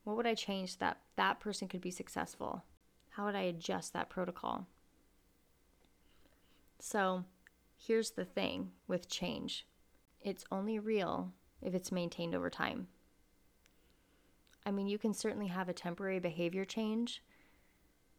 What 0.04 0.18
would 0.18 0.28
I 0.28 0.36
change 0.36 0.78
that 0.78 1.00
that 1.16 1.40
person 1.40 1.68
could 1.68 1.82
be 1.82 1.92
successful? 1.92 2.64
How 3.12 3.26
would 3.26 3.36
I 3.36 3.42
adjust 3.42 3.94
that 3.94 4.10
protocol? 4.10 4.68
So, 6.80 7.24
here's 7.78 8.12
the 8.12 8.26
thing 8.26 8.72
with 8.88 9.10
change 9.10 9.66
it's 10.26 10.44
only 10.52 10.80
real 10.80 11.32
if 11.62 11.76
it's 11.76 11.92
maintained 11.92 12.36
over 12.36 12.50
time. 12.50 12.88
I 14.66 14.72
mean, 14.72 14.88
you 14.88 14.98
can 14.98 15.14
certainly 15.14 15.48
have 15.48 15.70
a 15.70 15.74
temporary 15.74 16.20
behavior 16.20 16.66
change, 16.66 17.24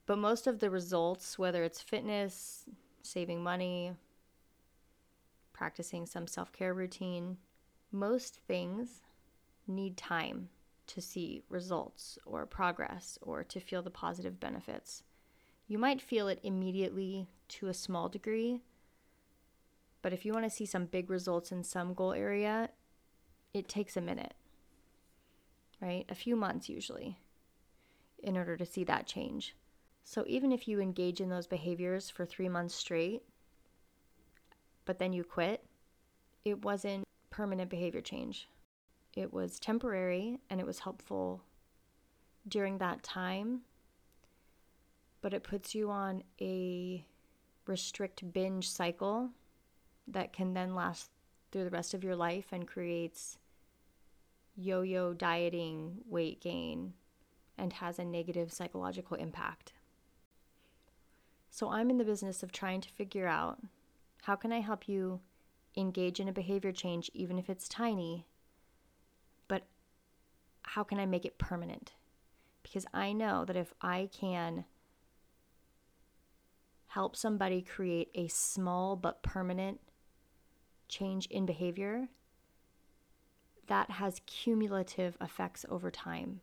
but 0.06 0.16
most 0.16 0.46
of 0.46 0.60
the 0.60 0.70
results, 0.70 1.36
whether 1.36 1.64
it's 1.64 1.82
fitness, 1.82 2.64
saving 3.02 3.42
money, 3.42 3.92
practicing 5.52 6.06
some 6.06 6.28
self 6.28 6.52
care 6.52 6.72
routine, 6.72 7.38
most 7.90 8.36
things 8.46 9.02
need 9.66 9.96
time 9.96 10.48
to 10.86 11.00
see 11.00 11.42
results 11.48 12.18
or 12.24 12.46
progress 12.46 13.18
or 13.20 13.42
to 13.42 13.58
feel 13.58 13.82
the 13.82 13.90
positive 13.90 14.38
benefits. 14.38 15.02
You 15.66 15.78
might 15.78 16.00
feel 16.00 16.28
it 16.28 16.38
immediately 16.44 17.26
to 17.48 17.66
a 17.66 17.74
small 17.74 18.08
degree, 18.08 18.60
but 20.06 20.12
if 20.12 20.24
you 20.24 20.32
want 20.32 20.44
to 20.44 20.50
see 20.50 20.64
some 20.64 20.84
big 20.84 21.10
results 21.10 21.50
in 21.50 21.64
some 21.64 21.92
goal 21.92 22.12
area, 22.12 22.70
it 23.52 23.68
takes 23.68 23.96
a 23.96 24.00
minute, 24.00 24.34
right? 25.82 26.04
A 26.08 26.14
few 26.14 26.36
months 26.36 26.68
usually 26.68 27.18
in 28.22 28.36
order 28.36 28.56
to 28.56 28.64
see 28.64 28.84
that 28.84 29.08
change. 29.08 29.56
So 30.04 30.22
even 30.28 30.52
if 30.52 30.68
you 30.68 30.78
engage 30.78 31.20
in 31.20 31.28
those 31.28 31.48
behaviors 31.48 32.08
for 32.08 32.24
three 32.24 32.48
months 32.48 32.72
straight, 32.72 33.24
but 34.84 35.00
then 35.00 35.12
you 35.12 35.24
quit, 35.24 35.64
it 36.44 36.64
wasn't 36.64 37.02
permanent 37.30 37.68
behavior 37.68 38.00
change. 38.00 38.48
It 39.16 39.32
was 39.32 39.58
temporary 39.58 40.38
and 40.48 40.60
it 40.60 40.66
was 40.66 40.78
helpful 40.78 41.42
during 42.46 42.78
that 42.78 43.02
time, 43.02 43.62
but 45.20 45.34
it 45.34 45.42
puts 45.42 45.74
you 45.74 45.90
on 45.90 46.22
a 46.40 47.04
restrict 47.66 48.32
binge 48.32 48.70
cycle 48.70 49.30
that 50.08 50.32
can 50.32 50.54
then 50.54 50.74
last 50.74 51.10
through 51.50 51.64
the 51.64 51.70
rest 51.70 51.94
of 51.94 52.04
your 52.04 52.16
life 52.16 52.46
and 52.52 52.66
creates 52.66 53.38
yo 54.56 54.82
yo 54.82 55.12
dieting, 55.12 55.98
weight 56.08 56.40
gain, 56.40 56.94
and 57.58 57.74
has 57.74 57.98
a 57.98 58.04
negative 58.04 58.52
psychological 58.52 59.16
impact. 59.16 59.72
So 61.50 61.70
I'm 61.70 61.90
in 61.90 61.98
the 61.98 62.04
business 62.04 62.42
of 62.42 62.52
trying 62.52 62.80
to 62.82 62.90
figure 62.90 63.26
out 63.26 63.58
how 64.22 64.36
can 64.36 64.52
I 64.52 64.60
help 64.60 64.88
you 64.88 65.20
engage 65.76 66.20
in 66.20 66.28
a 66.28 66.32
behavior 66.32 66.72
change 66.72 67.10
even 67.14 67.38
if 67.38 67.48
it's 67.48 67.68
tiny, 67.68 68.26
but 69.48 69.66
how 70.62 70.82
can 70.82 70.98
I 70.98 71.06
make 71.06 71.24
it 71.24 71.38
permanent? 71.38 71.92
Because 72.62 72.86
I 72.92 73.12
know 73.12 73.44
that 73.44 73.56
if 73.56 73.72
I 73.80 74.08
can 74.12 74.64
help 76.88 77.14
somebody 77.14 77.62
create 77.62 78.10
a 78.14 78.26
small 78.28 78.96
but 78.96 79.22
permanent 79.22 79.80
change 80.88 81.26
in 81.26 81.46
behavior, 81.46 82.08
that 83.66 83.90
has 83.90 84.20
cumulative 84.26 85.16
effects 85.20 85.64
over 85.68 85.90
time 85.90 86.40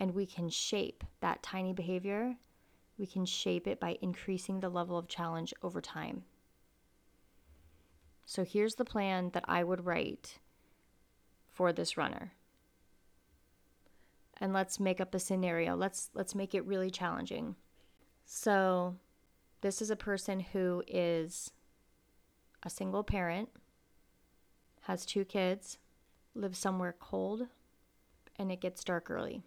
and 0.00 0.14
we 0.14 0.26
can 0.26 0.48
shape 0.48 1.04
that 1.20 1.42
tiny 1.42 1.72
behavior. 1.72 2.34
We 2.98 3.06
can 3.06 3.24
shape 3.24 3.66
it 3.66 3.80
by 3.80 3.98
increasing 4.02 4.60
the 4.60 4.68
level 4.68 4.98
of 4.98 5.08
challenge 5.08 5.54
over 5.62 5.80
time. 5.80 6.24
So 8.26 8.44
here's 8.44 8.74
the 8.76 8.84
plan 8.84 9.30
that 9.34 9.44
I 9.46 9.64
would 9.64 9.84
write 9.84 10.38
for 11.50 11.72
this 11.72 11.96
runner. 11.96 12.32
And 14.40 14.52
let's 14.52 14.80
make 14.80 15.00
up 15.00 15.14
a 15.14 15.18
scenario. 15.18 15.76
Let's 15.76 16.10
let's 16.14 16.34
make 16.34 16.54
it 16.54 16.66
really 16.66 16.90
challenging. 16.90 17.54
So 18.24 18.96
this 19.60 19.80
is 19.80 19.90
a 19.90 19.96
person 19.96 20.40
who 20.40 20.82
is 20.88 21.50
a 22.62 22.70
single 22.70 23.04
parent, 23.04 23.50
has 24.84 25.06
two 25.06 25.24
kids, 25.24 25.78
lives 26.34 26.58
somewhere 26.58 26.94
cold, 26.98 27.46
and 28.38 28.52
it 28.52 28.60
gets 28.60 28.84
dark 28.84 29.10
early. 29.10 29.42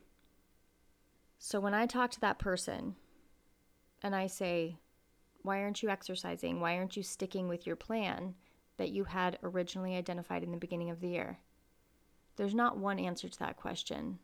So 1.37 1.59
when 1.59 1.75
I 1.75 1.85
talk 1.85 2.09
to 2.11 2.19
that 2.21 2.39
person 2.39 2.95
and 4.01 4.15
I 4.15 4.27
say, 4.27 4.77
Why 5.43 5.61
aren't 5.61 5.83
you 5.83 5.89
exercising? 5.89 6.59
Why 6.59 6.77
aren't 6.77 6.97
you 6.97 7.03
sticking 7.03 7.47
with 7.47 7.67
your 7.67 7.75
plan 7.75 8.33
that 8.77 8.89
you 8.89 9.03
had 9.03 9.37
originally 9.43 9.95
identified 9.95 10.43
in 10.43 10.51
the 10.51 10.57
beginning 10.57 10.89
of 10.89 11.01
the 11.01 11.09
year? 11.09 11.37
There's 12.35 12.55
not 12.55 12.77
one 12.77 12.99
answer 12.99 13.29
to 13.29 13.39
that 13.39 13.57
question, 13.57 14.19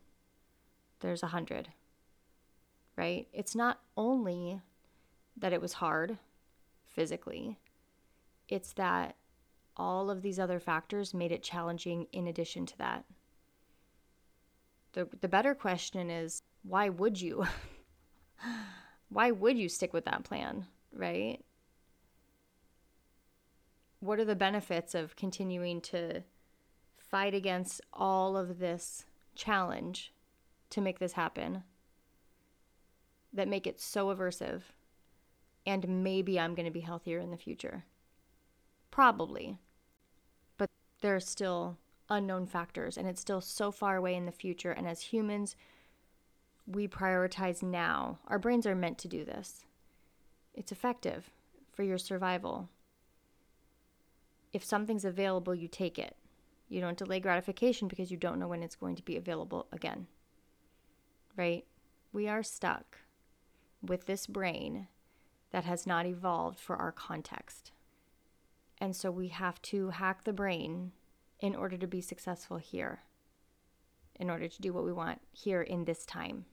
there's 1.00 1.22
a 1.22 1.28
hundred, 1.28 1.68
right? 2.96 3.28
It's 3.32 3.54
not 3.54 3.80
only 3.96 4.60
that 5.36 5.52
it 5.52 5.60
was 5.60 5.74
hard 5.74 6.18
physically, 6.86 7.58
it's 8.48 8.72
that 8.72 9.16
all 9.76 10.10
of 10.10 10.22
these 10.22 10.38
other 10.38 10.60
factors 10.60 11.14
made 11.14 11.32
it 11.32 11.42
challenging 11.42 12.06
in 12.12 12.26
addition 12.26 12.66
to 12.66 12.78
that. 12.78 13.04
The, 14.92 15.08
the 15.20 15.28
better 15.28 15.54
question 15.54 16.10
is 16.10 16.42
why 16.62 16.88
would 16.88 17.20
you? 17.20 17.46
why 19.08 19.30
would 19.30 19.58
you 19.58 19.68
stick 19.68 19.92
with 19.92 20.04
that 20.04 20.24
plan, 20.24 20.66
right? 20.92 21.38
What 24.00 24.18
are 24.18 24.24
the 24.24 24.36
benefits 24.36 24.94
of 24.94 25.16
continuing 25.16 25.80
to 25.82 26.22
fight 26.96 27.34
against 27.34 27.80
all 27.92 28.36
of 28.36 28.58
this 28.58 29.04
challenge 29.34 30.12
to 30.70 30.80
make 30.80 30.98
this 30.98 31.12
happen 31.12 31.64
that 33.32 33.48
make 33.48 33.66
it 33.66 33.80
so 33.80 34.14
aversive? 34.14 34.62
And 35.66 36.04
maybe 36.04 36.38
I'm 36.38 36.54
going 36.54 36.66
to 36.66 36.70
be 36.70 36.80
healthier 36.80 37.18
in 37.18 37.30
the 37.30 37.36
future. 37.38 37.84
Probably. 38.90 39.58
There 41.04 41.14
are 41.14 41.20
still 41.20 41.76
unknown 42.08 42.46
factors, 42.46 42.96
and 42.96 43.06
it's 43.06 43.20
still 43.20 43.42
so 43.42 43.70
far 43.70 43.96
away 43.96 44.14
in 44.14 44.24
the 44.24 44.32
future. 44.32 44.70
And 44.70 44.88
as 44.88 45.02
humans, 45.02 45.54
we 46.66 46.88
prioritize 46.88 47.62
now. 47.62 48.20
Our 48.26 48.38
brains 48.38 48.66
are 48.66 48.74
meant 48.74 48.96
to 49.00 49.08
do 49.08 49.22
this. 49.22 49.66
It's 50.54 50.72
effective 50.72 51.28
for 51.74 51.82
your 51.82 51.98
survival. 51.98 52.70
If 54.54 54.64
something's 54.64 55.04
available, 55.04 55.54
you 55.54 55.68
take 55.68 55.98
it. 55.98 56.16
You 56.70 56.80
don't 56.80 56.96
delay 56.96 57.20
gratification 57.20 57.86
because 57.86 58.10
you 58.10 58.16
don't 58.16 58.38
know 58.38 58.48
when 58.48 58.62
it's 58.62 58.74
going 58.74 58.96
to 58.96 59.02
be 59.02 59.18
available 59.18 59.66
again. 59.72 60.06
Right? 61.36 61.66
We 62.14 62.28
are 62.28 62.42
stuck 62.42 63.00
with 63.82 64.06
this 64.06 64.26
brain 64.26 64.88
that 65.50 65.64
has 65.64 65.86
not 65.86 66.06
evolved 66.06 66.58
for 66.58 66.76
our 66.76 66.92
context. 66.92 67.72
And 68.84 68.94
so 68.94 69.10
we 69.10 69.28
have 69.28 69.62
to 69.62 69.88
hack 69.88 70.24
the 70.24 70.32
brain 70.34 70.92
in 71.40 71.56
order 71.56 71.78
to 71.78 71.86
be 71.86 72.02
successful 72.02 72.58
here, 72.58 73.00
in 74.20 74.28
order 74.28 74.46
to 74.46 74.60
do 74.60 74.74
what 74.74 74.84
we 74.84 74.92
want 74.92 75.22
here 75.32 75.62
in 75.62 75.86
this 75.86 76.04
time. 76.04 76.44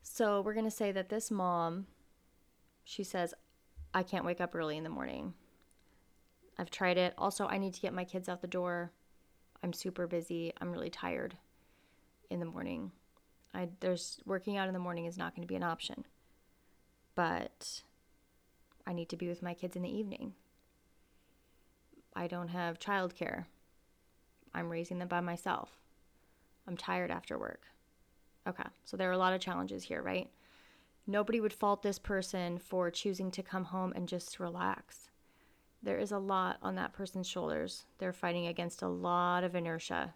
So 0.00 0.42
we're 0.42 0.54
going 0.54 0.64
to 0.66 0.70
say 0.70 0.92
that 0.92 1.08
this 1.08 1.28
mom, 1.28 1.88
she 2.84 3.02
says, 3.02 3.34
I 3.92 4.04
can't 4.04 4.24
wake 4.24 4.40
up 4.40 4.54
early 4.54 4.76
in 4.76 4.84
the 4.84 4.90
morning. 4.90 5.34
I've 6.56 6.70
tried 6.70 6.98
it. 6.98 7.14
Also, 7.18 7.48
I 7.48 7.58
need 7.58 7.74
to 7.74 7.80
get 7.80 7.92
my 7.92 8.04
kids 8.04 8.28
out 8.28 8.42
the 8.42 8.46
door. 8.46 8.92
I'm 9.60 9.72
super 9.72 10.06
busy. 10.06 10.52
I'm 10.60 10.70
really 10.70 10.88
tired 10.88 11.36
in 12.30 12.38
the 12.38 12.46
morning. 12.46 12.92
I 13.52 13.70
there's 13.80 14.20
working 14.24 14.56
out 14.56 14.68
in 14.68 14.72
the 14.72 14.78
morning 14.78 15.06
is 15.06 15.18
not 15.18 15.34
going 15.34 15.42
to 15.42 15.52
be 15.52 15.56
an 15.56 15.64
option. 15.64 16.04
But 17.16 17.82
I 18.86 18.92
need 18.92 19.08
to 19.08 19.16
be 19.16 19.26
with 19.26 19.42
my 19.42 19.54
kids 19.54 19.74
in 19.74 19.82
the 19.82 19.90
evening. 19.90 20.34
I 22.14 22.26
don't 22.26 22.48
have 22.48 22.78
childcare. 22.78 23.44
I'm 24.54 24.68
raising 24.68 24.98
them 24.98 25.08
by 25.08 25.20
myself. 25.20 25.70
I'm 26.66 26.76
tired 26.76 27.10
after 27.10 27.38
work. 27.38 27.62
Okay, 28.46 28.64
so 28.84 28.96
there 28.96 29.08
are 29.08 29.12
a 29.12 29.18
lot 29.18 29.32
of 29.32 29.40
challenges 29.40 29.84
here, 29.84 30.02
right? 30.02 30.28
Nobody 31.06 31.40
would 31.40 31.52
fault 31.52 31.82
this 31.82 31.98
person 31.98 32.58
for 32.58 32.90
choosing 32.90 33.30
to 33.32 33.42
come 33.42 33.64
home 33.64 33.92
and 33.94 34.08
just 34.08 34.40
relax. 34.40 35.10
There 35.82 35.98
is 35.98 36.12
a 36.12 36.18
lot 36.18 36.58
on 36.62 36.74
that 36.74 36.92
person's 36.92 37.26
shoulders. 37.26 37.84
They're 37.98 38.12
fighting 38.12 38.46
against 38.46 38.82
a 38.82 38.88
lot 38.88 39.44
of 39.44 39.54
inertia. 39.54 40.14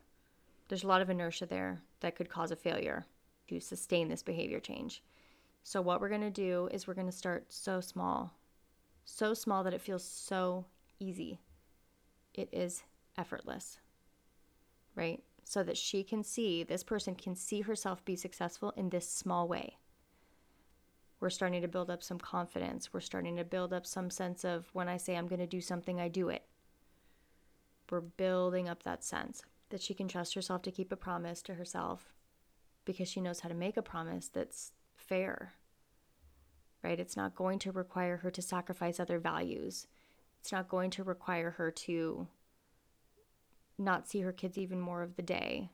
There's 0.69 0.85
a 0.85 0.89
lot 0.89 1.01
of 1.01 1.11
inertia 1.11 1.47
there 1.47 1.81
that 2.01 2.17
could 2.17 2.29
cause 2.29 2.51
a 2.51 2.57
failure 2.57 3.07
to 3.49 3.61
sustain 3.61 4.09
this 4.09 4.23
behavior 4.23 4.61
change. 4.61 5.03
So, 5.63 5.81
what 5.81 6.01
we're 6.01 6.11
to 6.21 6.31
do 6.31 6.69
is 6.73 6.87
we're 6.87 6.95
to 7.07 7.13
start 7.13 7.47
so 7.49 7.81
small, 7.81 8.35
so 9.05 9.33
small 9.33 9.65
that 9.65 9.73
it 9.73 9.81
feels 9.81 10.05
so 10.05 10.67
easy. 11.01 11.41
It 12.35 12.49
is 12.53 12.83
effortless, 13.17 13.79
right? 14.95 15.23
so 15.45 15.63
that 15.63 15.77
she 15.77 16.03
can 16.03 16.25
see, 16.25 16.63
this 16.63 16.83
person 16.83 17.15
can 17.15 17.37
see 17.37 17.61
herself 17.61 18.05
be 18.05 18.17
successful 18.17 18.73
in 18.77 18.89
this 18.89 19.09
small 19.09 19.47
way. 19.47 19.77
We're 21.21 21.31
starting 21.31 21.63
to 21.63 21.69
build 21.69 21.91
up 21.91 22.03
some 22.03 22.19
confidence. 22.19 22.93
We're 22.93 23.01
starting 23.01 23.37
to 23.37 23.45
build 23.45 23.73
up 23.73 23.87
some 23.87 24.11
sense 24.11 24.45
of 24.45 24.69
when 24.73 24.89
I 24.89 24.97
say 24.97 25.17
I'm 25.17 25.29
going 25.29 25.41
to 25.41 25.47
do 25.47 25.61
something, 25.61 26.01
I 26.01 26.09
do 26.09 26.29
it. 26.29 26.43
We're 27.91 28.01
building 28.01 28.69
up 28.69 28.83
that 28.83 29.05
sense 29.05 29.43
that 29.71 29.81
she 29.81 29.95
can 29.95 30.09
trust 30.09 30.35
herself 30.35 30.63
to 30.63 30.71
keep 30.71 30.91
a 30.93 30.97
promise 30.97 31.43
to 31.43 31.55
herself 31.55 32.13
because 32.85 33.09
she 33.09 33.21
knows 33.21 33.41
how 33.41 33.49
to 33.49 33.55
make 33.55 33.77
a 33.77 33.83
promise 33.83 34.29
that's 34.29 34.73
fair. 34.97 35.55
Right? 36.83 37.01
It's 37.01 37.17
not 37.17 37.35
going 37.35 37.59
to 37.61 37.73
require 37.73 38.19
her 38.19 38.31
to 38.31 38.43
sacrifice 38.43 39.01
other 39.01 39.19
values. 39.19 39.87
It's 40.45 40.53
not 40.53 40.69
going 40.69 40.91
to 40.91 41.05
require 41.05 41.53
her 41.53 41.71
to 41.71 42.27
not 43.79 44.07
see 44.07 44.21
her 44.21 44.31
kids 44.31 44.59
even 44.59 44.79
more 44.79 45.01
of 45.01 45.17
the 45.17 45.23
day 45.23 45.71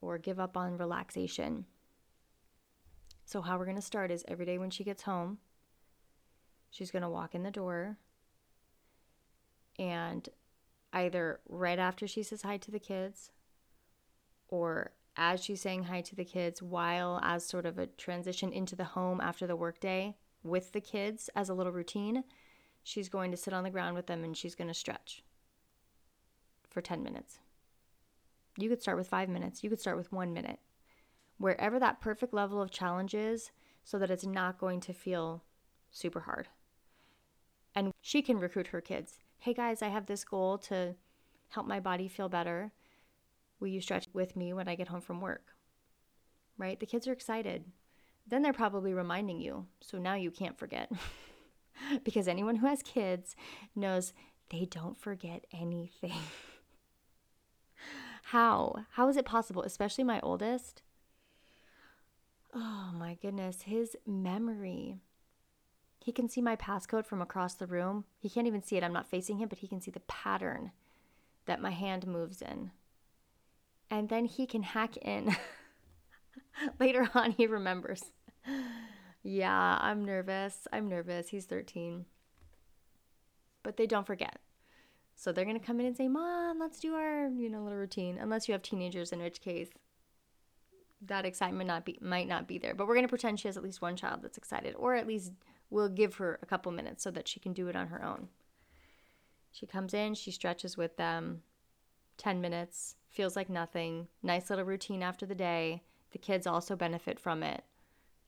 or 0.00 0.18
give 0.18 0.40
up 0.40 0.56
on 0.56 0.76
relaxation. 0.76 1.66
So, 3.24 3.42
how 3.42 3.56
we're 3.56 3.64
going 3.64 3.76
to 3.76 3.82
start 3.82 4.10
is 4.10 4.24
every 4.26 4.44
day 4.44 4.58
when 4.58 4.70
she 4.70 4.82
gets 4.82 5.04
home, 5.04 5.38
she's 6.68 6.90
going 6.90 7.04
to 7.04 7.08
walk 7.08 7.36
in 7.36 7.44
the 7.44 7.52
door 7.52 7.96
and 9.78 10.28
either 10.92 11.38
right 11.48 11.78
after 11.78 12.08
she 12.08 12.24
says 12.24 12.42
hi 12.42 12.56
to 12.56 12.72
the 12.72 12.80
kids 12.80 13.30
or 14.48 14.90
as 15.16 15.44
she's 15.44 15.60
saying 15.60 15.84
hi 15.84 16.00
to 16.00 16.16
the 16.16 16.24
kids, 16.24 16.60
while 16.60 17.20
as 17.22 17.46
sort 17.46 17.66
of 17.66 17.78
a 17.78 17.86
transition 17.86 18.52
into 18.52 18.74
the 18.74 18.82
home 18.82 19.20
after 19.20 19.46
the 19.46 19.54
workday 19.54 20.16
with 20.42 20.72
the 20.72 20.80
kids 20.80 21.30
as 21.36 21.48
a 21.48 21.54
little 21.54 21.72
routine, 21.72 22.24
she's 22.86 23.08
going 23.08 23.32
to 23.32 23.36
sit 23.36 23.52
on 23.52 23.64
the 23.64 23.70
ground 23.70 23.96
with 23.96 24.06
them 24.06 24.22
and 24.22 24.36
she's 24.36 24.54
going 24.54 24.68
to 24.68 24.74
stretch 24.74 25.24
for 26.70 26.80
10 26.80 27.02
minutes. 27.02 27.40
You 28.56 28.68
could 28.68 28.80
start 28.80 28.96
with 28.96 29.08
five 29.08 29.28
minutes, 29.28 29.64
you 29.64 29.68
could 29.68 29.80
start 29.80 29.96
with 29.96 30.12
one 30.12 30.32
minute. 30.32 30.60
Wherever 31.36 31.80
that 31.80 32.00
perfect 32.00 32.32
level 32.32 32.62
of 32.62 32.70
challenge 32.70 33.12
is, 33.12 33.50
so 33.82 33.98
that 33.98 34.10
it's 34.10 34.24
not 34.24 34.58
going 34.58 34.78
to 34.80 34.92
feel 34.92 35.42
super 35.90 36.20
hard. 36.20 36.46
And 37.74 37.92
she 38.02 38.22
can 38.22 38.38
recruit 38.38 38.68
her 38.68 38.80
kids. 38.80 39.18
Hey 39.38 39.52
guys, 39.52 39.82
I 39.82 39.88
have 39.88 40.06
this 40.06 40.22
goal 40.22 40.56
to 40.58 40.94
help 41.48 41.66
my 41.66 41.80
body 41.80 42.06
feel 42.06 42.28
better. 42.28 42.70
Will 43.58 43.68
you 43.68 43.80
stretch 43.80 44.06
with 44.12 44.36
me 44.36 44.52
when 44.52 44.68
I 44.68 44.76
get 44.76 44.88
home 44.88 45.00
from 45.00 45.20
work? 45.20 45.56
Right? 46.56 46.78
The 46.78 46.86
kids 46.86 47.08
are 47.08 47.12
excited. 47.12 47.64
Then 48.28 48.42
they're 48.42 48.52
probably 48.52 48.94
reminding 48.94 49.40
you. 49.40 49.66
So 49.80 49.98
now 49.98 50.14
you 50.14 50.30
can't 50.30 50.56
forget. 50.56 50.88
because 52.04 52.28
anyone 52.28 52.56
who 52.56 52.66
has 52.66 52.82
kids 52.82 53.36
knows 53.74 54.12
they 54.50 54.64
don't 54.64 54.96
forget 54.96 55.44
anything. 55.52 56.12
How? 58.24 58.86
How 58.92 59.08
is 59.08 59.16
it 59.16 59.24
possible? 59.24 59.62
Especially 59.62 60.04
my 60.04 60.20
oldest. 60.20 60.82
Oh 62.54 62.90
my 62.94 63.14
goodness, 63.20 63.62
his 63.62 63.96
memory. 64.06 64.96
He 66.04 66.12
can 66.12 66.28
see 66.28 66.40
my 66.40 66.56
passcode 66.56 67.06
from 67.06 67.20
across 67.20 67.54
the 67.54 67.66
room. 67.66 68.04
He 68.18 68.30
can't 68.30 68.46
even 68.46 68.62
see 68.62 68.76
it. 68.76 68.84
I'm 68.84 68.92
not 68.92 69.10
facing 69.10 69.38
him, 69.38 69.48
but 69.48 69.58
he 69.58 69.68
can 69.68 69.80
see 69.80 69.90
the 69.90 70.00
pattern 70.00 70.70
that 71.46 71.60
my 71.60 71.70
hand 71.70 72.06
moves 72.06 72.40
in. 72.40 72.70
And 73.90 74.08
then 74.08 74.24
he 74.24 74.46
can 74.46 74.62
hack 74.62 74.96
in. 74.98 75.36
Later 76.80 77.08
on, 77.14 77.32
he 77.32 77.46
remembers. 77.46 78.02
Yeah, 79.26 79.76
I'm 79.80 80.04
nervous. 80.04 80.68
I'm 80.72 80.88
nervous. 80.88 81.28
He's 81.28 81.46
13. 81.46 82.04
But 83.64 83.76
they 83.76 83.86
don't 83.86 84.06
forget. 84.06 84.38
So 85.16 85.32
they're 85.32 85.44
going 85.44 85.58
to 85.58 85.66
come 85.66 85.80
in 85.80 85.86
and 85.86 85.96
say, 85.96 86.06
Mom, 86.06 86.60
let's 86.60 86.78
do 86.78 86.94
our, 86.94 87.28
you 87.28 87.50
know, 87.50 87.62
little 87.62 87.78
routine. 87.78 88.18
Unless 88.20 88.46
you 88.46 88.52
have 88.52 88.62
teenagers, 88.62 89.12
in 89.12 89.20
which 89.20 89.40
case 89.40 89.68
that 91.02 91.24
excitement 91.24 91.66
not 91.66 91.84
be 91.84 91.98
might 92.00 92.28
not 92.28 92.46
be 92.46 92.58
there. 92.58 92.74
But 92.74 92.86
we're 92.86 92.94
going 92.94 93.06
to 93.06 93.10
pretend 93.10 93.40
she 93.40 93.48
has 93.48 93.56
at 93.56 93.64
least 93.64 93.82
one 93.82 93.96
child 93.96 94.20
that's 94.22 94.38
excited, 94.38 94.74
or 94.76 94.94
at 94.94 95.08
least 95.08 95.32
we'll 95.70 95.88
give 95.88 96.14
her 96.16 96.38
a 96.40 96.46
couple 96.46 96.70
minutes 96.70 97.02
so 97.02 97.10
that 97.10 97.26
she 97.26 97.40
can 97.40 97.52
do 97.52 97.66
it 97.66 97.76
on 97.76 97.88
her 97.88 98.04
own. 98.04 98.28
She 99.50 99.66
comes 99.66 99.92
in, 99.92 100.14
she 100.14 100.30
stretches 100.30 100.76
with 100.76 100.96
them, 100.96 101.42
10 102.18 102.40
minutes, 102.40 102.94
feels 103.10 103.34
like 103.34 103.48
nothing. 103.48 104.06
Nice 104.22 104.50
little 104.50 104.64
routine 104.64 105.02
after 105.02 105.26
the 105.26 105.34
day. 105.34 105.82
The 106.12 106.18
kids 106.18 106.46
also 106.46 106.76
benefit 106.76 107.18
from 107.18 107.42
it. 107.42 107.64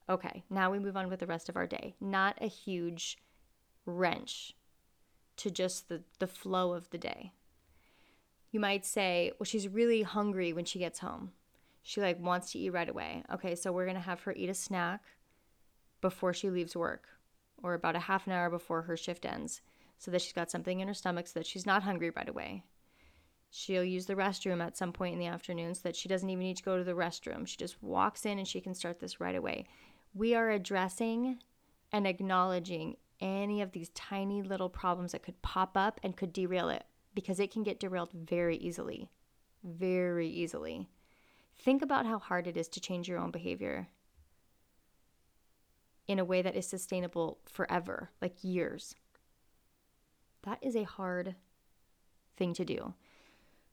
Okay, 0.08 0.42
now 0.48 0.70
we 0.70 0.78
move 0.78 0.96
on 0.96 1.08
with 1.08 1.20
the 1.20 1.26
rest 1.26 1.48
of 1.48 1.56
our 1.56 1.66
day. 1.66 1.94
Not 2.00 2.38
a 2.40 2.46
huge 2.46 3.18
wrench 3.84 4.54
to 5.36 5.50
just 5.50 5.88
the, 5.88 6.02
the 6.18 6.26
flow 6.26 6.72
of 6.72 6.90
the 6.90 6.98
day. 6.98 7.32
You 8.50 8.60
might 8.60 8.86
say, 8.86 9.32
well, 9.38 9.44
she's 9.44 9.68
really 9.68 10.02
hungry 10.02 10.52
when 10.52 10.64
she 10.64 10.78
gets 10.78 11.00
home. 11.00 11.32
She 11.82 12.00
like 12.00 12.20
wants 12.20 12.52
to 12.52 12.58
eat 12.58 12.70
right 12.70 12.88
away. 12.88 13.22
Okay, 13.32 13.54
so 13.54 13.72
we're 13.72 13.86
gonna 13.86 14.00
have 14.00 14.22
her 14.22 14.32
eat 14.32 14.50
a 14.50 14.54
snack 14.54 15.02
before 16.00 16.32
she 16.32 16.50
leaves 16.50 16.76
work 16.76 17.08
or 17.62 17.74
about 17.74 17.96
a 17.96 18.00
half 18.00 18.26
an 18.26 18.32
hour 18.32 18.50
before 18.50 18.82
her 18.82 18.96
shift 18.96 19.26
ends 19.26 19.60
so 19.98 20.10
that 20.10 20.22
she's 20.22 20.32
got 20.32 20.50
something 20.50 20.80
in 20.80 20.88
her 20.88 20.94
stomach 20.94 21.26
so 21.26 21.40
that 21.40 21.46
she's 21.46 21.66
not 21.66 21.82
hungry 21.82 22.10
right 22.10 22.28
away. 22.28 22.62
She'll 23.50 23.84
use 23.84 24.06
the 24.06 24.14
restroom 24.14 24.62
at 24.62 24.76
some 24.76 24.92
point 24.92 25.14
in 25.14 25.18
the 25.18 25.26
afternoon 25.26 25.74
so 25.74 25.80
that 25.84 25.96
she 25.96 26.08
doesn't 26.08 26.28
even 26.28 26.44
need 26.44 26.58
to 26.58 26.62
go 26.62 26.76
to 26.76 26.84
the 26.84 26.92
restroom. 26.92 27.46
She 27.46 27.56
just 27.56 27.82
walks 27.82 28.26
in 28.26 28.38
and 28.38 28.46
she 28.46 28.60
can 28.60 28.74
start 28.74 29.00
this 29.00 29.20
right 29.20 29.34
away. 29.34 29.66
We 30.18 30.34
are 30.34 30.50
addressing 30.50 31.38
and 31.92 32.04
acknowledging 32.04 32.96
any 33.20 33.62
of 33.62 33.70
these 33.70 33.90
tiny 33.90 34.42
little 34.42 34.68
problems 34.68 35.12
that 35.12 35.22
could 35.22 35.40
pop 35.42 35.76
up 35.76 36.00
and 36.02 36.16
could 36.16 36.32
derail 36.32 36.70
it 36.70 36.82
because 37.14 37.38
it 37.38 37.52
can 37.52 37.62
get 37.62 37.78
derailed 37.78 38.10
very 38.12 38.56
easily. 38.56 39.10
Very 39.62 40.26
easily. 40.28 40.88
Think 41.56 41.82
about 41.82 42.04
how 42.04 42.18
hard 42.18 42.48
it 42.48 42.56
is 42.56 42.66
to 42.70 42.80
change 42.80 43.08
your 43.08 43.20
own 43.20 43.30
behavior 43.30 43.86
in 46.08 46.18
a 46.18 46.24
way 46.24 46.42
that 46.42 46.56
is 46.56 46.66
sustainable 46.66 47.38
forever, 47.48 48.10
like 48.20 48.42
years. 48.42 48.96
That 50.42 50.58
is 50.60 50.74
a 50.74 50.82
hard 50.82 51.36
thing 52.36 52.54
to 52.54 52.64
do. 52.64 52.94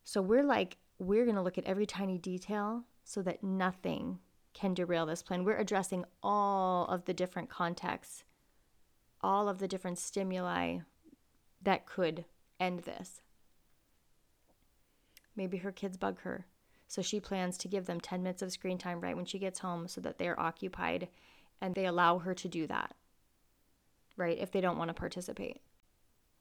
So 0.04 0.22
we're 0.22 0.44
like, 0.44 0.78
we're 1.00 1.26
going 1.26 1.38
to 1.38 1.42
look 1.42 1.58
at 1.58 1.66
every 1.66 1.88
tiny 1.88 2.20
detail 2.20 2.84
so 3.04 3.24
that 3.24 3.44
nothing 3.44 4.20
can 4.56 4.74
derail 4.74 5.06
this 5.06 5.22
plan. 5.22 5.44
We're 5.44 5.58
addressing 5.58 6.06
all 6.24 6.88
of 6.88 7.06
the 7.06 7.14
different 7.14 7.50
contexts, 7.50 8.24
all 9.22 9.48
of 9.48 9.60
the 9.60 9.68
different 9.68 10.00
stimuli 10.00 10.80
that 11.62 11.86
could 11.86 12.26
end 12.60 12.80
this. 12.80 13.22
Maybe 15.36 15.58
her 15.58 15.72
kids 15.72 15.98
bug 15.98 16.22
her. 16.22 16.48
So 16.88 17.02
she 17.02 17.20
plans 17.20 17.58
to 17.60 17.68
give 17.68 17.86
them 17.86 18.00
10 18.00 18.24
minutes 18.24 18.42
of 18.42 18.52
screen 18.52 18.78
time 18.78 19.02
right 19.02 19.16
when 19.16 19.26
she 19.26 19.40
gets 19.40 19.60
home 19.60 19.88
so 19.88 20.00
that 20.02 20.18
they're 20.18 20.40
occupied 20.40 21.10
and 21.60 21.76
they 21.76 21.86
allow 21.86 22.20
her 22.20 22.34
to 22.36 22.48
do 22.48 22.66
that, 22.68 22.96
right? 24.16 24.38
If 24.38 24.52
they 24.52 24.62
don't 24.62 24.78
want 24.78 24.90
to 24.90 24.94
participate. 24.94 25.62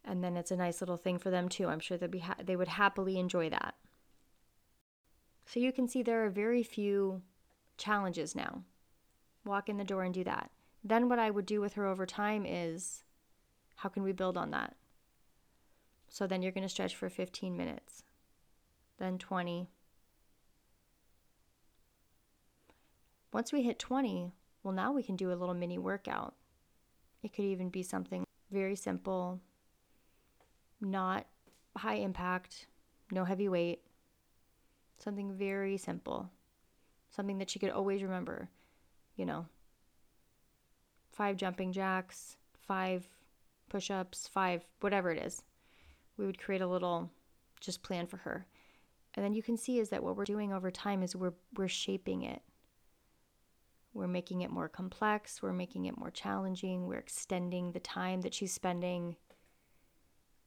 And 0.04 0.22
then 0.22 0.36
it's 0.36 0.50
a 0.50 0.56
nice 0.56 0.80
little 0.80 0.98
thing 0.98 1.18
for 1.18 1.30
them 1.30 1.48
too. 1.48 1.66
I'm 1.66 1.80
sure 1.80 1.96
they'd 1.96 2.10
be 2.10 2.18
ha- 2.20 2.36
they 2.44 2.56
would 2.56 2.68
happily 2.68 3.18
enjoy 3.18 3.48
that. 3.50 3.74
So 5.46 5.58
you 5.60 5.72
can 5.72 5.88
see 5.88 6.02
there 6.02 6.24
are 6.24 6.30
very 6.30 6.62
few 6.62 7.22
challenges 7.76 8.34
now. 8.34 8.62
Walk 9.44 9.68
in 9.68 9.76
the 9.76 9.84
door 9.84 10.02
and 10.02 10.14
do 10.14 10.24
that. 10.24 10.50
Then 10.82 11.08
what 11.08 11.18
I 11.18 11.30
would 11.30 11.46
do 11.46 11.60
with 11.60 11.74
her 11.74 11.86
over 11.86 12.06
time 12.06 12.44
is 12.46 13.02
how 13.76 13.88
can 13.88 14.02
we 14.02 14.12
build 14.12 14.36
on 14.36 14.50
that? 14.50 14.76
So 16.08 16.26
then 16.26 16.42
you're 16.42 16.52
going 16.52 16.62
to 16.62 16.68
stretch 16.68 16.94
for 16.94 17.08
15 17.08 17.56
minutes, 17.56 18.04
then 18.98 19.18
20. 19.18 19.66
Once 23.32 23.52
we 23.52 23.62
hit 23.62 23.78
20, 23.78 24.30
well, 24.62 24.72
now 24.72 24.92
we 24.92 25.02
can 25.02 25.16
do 25.16 25.32
a 25.32 25.34
little 25.34 25.54
mini 25.54 25.76
workout. 25.76 26.34
It 27.22 27.32
could 27.32 27.44
even 27.46 27.68
be 27.68 27.82
something 27.82 28.24
very 28.52 28.76
simple, 28.76 29.40
not 30.80 31.26
high 31.76 31.96
impact, 31.96 32.66
no 33.10 33.24
heavy 33.24 33.48
weight, 33.48 33.82
something 34.98 35.32
very 35.32 35.76
simple, 35.76 36.30
something 37.14 37.38
that 37.38 37.50
she 37.50 37.58
could 37.58 37.70
always 37.70 38.02
remember, 38.02 38.48
you 39.16 39.24
know, 39.24 39.46
five 41.12 41.36
jumping 41.36 41.72
jacks, 41.72 42.36
five 42.66 43.06
push 43.68 43.90
ups, 43.90 44.28
five, 44.28 44.64
whatever 44.80 45.10
it 45.10 45.22
is. 45.22 45.42
We 46.16 46.26
would 46.26 46.40
create 46.40 46.62
a 46.62 46.66
little 46.66 47.10
just 47.60 47.82
plan 47.82 48.06
for 48.06 48.18
her. 48.18 48.46
And 49.14 49.24
then 49.24 49.32
you 49.32 49.42
can 49.42 49.56
see 49.56 49.78
is 49.78 49.90
that 49.90 50.02
what 50.02 50.16
we're 50.16 50.24
doing 50.24 50.52
over 50.52 50.70
time 50.70 51.02
is 51.02 51.14
we're 51.14 51.34
we're 51.56 51.68
shaping 51.68 52.22
it. 52.22 52.42
We're 53.92 54.08
making 54.08 54.42
it 54.42 54.50
more 54.50 54.68
complex, 54.68 55.40
we're 55.40 55.52
making 55.52 55.86
it 55.86 55.96
more 55.96 56.10
challenging, 56.10 56.86
we're 56.86 56.98
extending 56.98 57.70
the 57.70 57.80
time 57.80 58.22
that 58.22 58.34
she's 58.34 58.52
spending. 58.52 59.16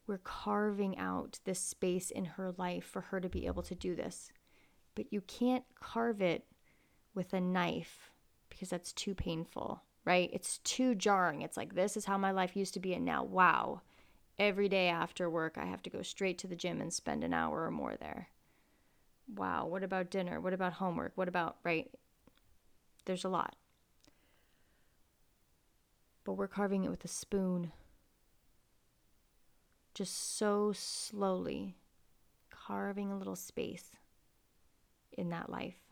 We're 0.06 0.18
carving 0.18 0.98
out 0.98 1.40
this 1.44 1.60
space 1.60 2.12
in 2.12 2.26
her 2.26 2.54
life 2.58 2.86
for 2.86 3.02
her 3.02 3.20
to 3.20 3.30
be 3.30 3.46
able 3.46 3.64
to 3.64 3.76
do 3.76 3.96
this. 3.96 4.32
But 4.96 5.12
you 5.12 5.22
can't 5.22 5.64
carve 5.80 6.22
it 6.22 6.46
with 7.18 7.34
a 7.34 7.42
knife 7.42 8.12
because 8.48 8.70
that's 8.70 8.94
too 8.94 9.14
painful, 9.14 9.82
right? 10.06 10.30
It's 10.32 10.60
too 10.60 10.96
jarring. 10.96 11.42
It's 11.42 11.58
like, 11.58 11.76
this 11.76 11.98
is 11.98 12.06
how 12.06 12.18
my 12.18 12.32
life 12.32 12.56
used 12.56 12.74
to 12.76 12.80
be, 12.80 12.94
and 12.94 13.04
now, 13.04 13.24
wow, 13.24 13.82
every 14.40 14.70
day 14.70 14.88
after 14.88 15.30
work, 15.30 15.58
I 15.58 15.66
have 15.66 15.84
to 15.84 15.90
go 15.90 16.02
straight 16.02 16.38
to 16.38 16.48
the 16.48 16.56
gym 16.56 16.80
and 16.80 16.94
spend 16.94 17.24
an 17.24 17.34
hour 17.34 17.66
or 17.66 17.72
more 17.72 17.96
there. 18.00 18.30
Wow, 19.36 19.66
what 19.66 19.84
about 19.84 20.10
dinner? 20.10 20.40
What 20.40 20.54
about 20.54 20.74
homework? 20.74 21.12
What 21.16 21.28
about, 21.28 21.58
right? 21.64 21.90
There's 23.06 23.26
a 23.26 23.30
lot. 23.30 23.56
But 26.24 26.34
we're 26.34 26.48
carving 26.48 26.86
it 26.86 26.90
with 26.90 27.04
a 27.04 27.10
spoon. 27.10 27.72
Just 29.94 30.38
so 30.38 30.72
slowly, 30.74 31.76
carving 32.52 33.12
a 33.12 33.18
little 33.18 33.36
space 33.36 33.92
in 35.12 35.30
that 35.30 35.50
life. 35.50 35.87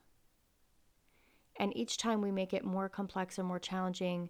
And 1.58 1.76
each 1.76 1.98
time 1.98 2.22
we 2.22 2.32
make 2.32 2.54
it 2.54 2.66
more 2.66 2.90
complex 2.90 3.40
or 3.40 3.44
more 3.44 3.60
challenging, 3.60 4.30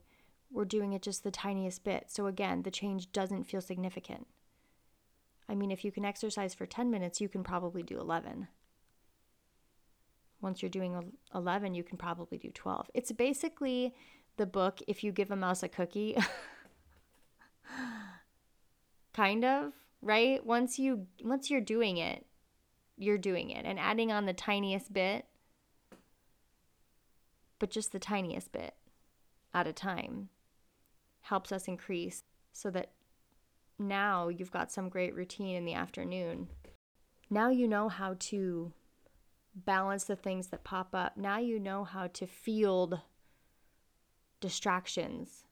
we're 0.51 0.65
doing 0.65 0.93
it 0.93 1.01
just 1.01 1.23
the 1.23 1.31
tiniest 1.31 1.83
bit. 1.83 2.05
So 2.07 2.27
again, 2.27 2.61
the 2.61 2.71
change 2.71 3.11
doesn't 3.11 3.45
feel 3.45 3.61
significant. 3.61 4.27
I 5.49 5.55
mean, 5.55 5.71
if 5.71 5.83
you 5.83 5.91
can 5.91 6.05
exercise 6.05 6.53
for 6.53 6.65
10 6.65 6.89
minutes, 6.89 7.21
you 7.21 7.29
can 7.29 7.43
probably 7.43 7.83
do 7.83 7.99
11. 7.99 8.47
Once 10.41 10.61
you're 10.61 10.69
doing 10.69 11.13
11, 11.33 11.73
you 11.73 11.83
can 11.83 11.97
probably 11.97 12.38
do 12.38 12.51
12. 12.51 12.91
It's 12.93 13.11
basically 13.11 13.95
the 14.38 14.45
book 14.45 14.79
If 14.88 15.03
You 15.03 15.11
Give 15.11 15.31
a 15.31 15.35
Mouse 15.35 15.63
a 15.63 15.67
Cookie. 15.67 16.17
kind 19.15 19.45
of, 19.45 19.73
right? 20.01 20.45
Once 20.45 20.77
you 20.77 21.07
once 21.23 21.49
you're 21.49 21.61
doing 21.61 21.97
it, 21.97 22.25
you're 22.97 23.17
doing 23.17 23.49
it 23.49 23.65
and 23.65 23.79
adding 23.79 24.11
on 24.11 24.25
the 24.25 24.33
tiniest 24.33 24.91
bit 24.93 25.25
but 27.60 27.70
just 27.70 27.91
the 27.91 28.00
tiniest 28.00 28.52
bit 28.52 28.76
at 29.54 29.68
a 29.68 29.74
time 29.74 30.30
helps 31.22 31.52
us 31.52 31.68
increase 31.68 32.24
so 32.52 32.70
that 32.70 32.91
now 33.78 34.30
you've 34.30 34.52
got 34.52 34.72
some 34.72 34.89
great 34.89 35.15
routine 35.15 35.56
in 35.56 35.65
the 35.65 35.74
afternoon. 35.74 36.48
Now 37.30 37.50
you 37.50 37.68
know 37.68 37.89
how 37.89 38.15
to 38.20 38.72
balance 39.54 40.04
the 40.04 40.15
things 40.15 40.48
that 40.48 40.63
pop 40.63 40.94
up. 40.94 41.18
Now 41.18 41.38
you 41.39 41.60
know 41.60 41.84
how 41.84 42.08
to 42.08 42.28
field 42.28 43.00
distractions 44.39 45.46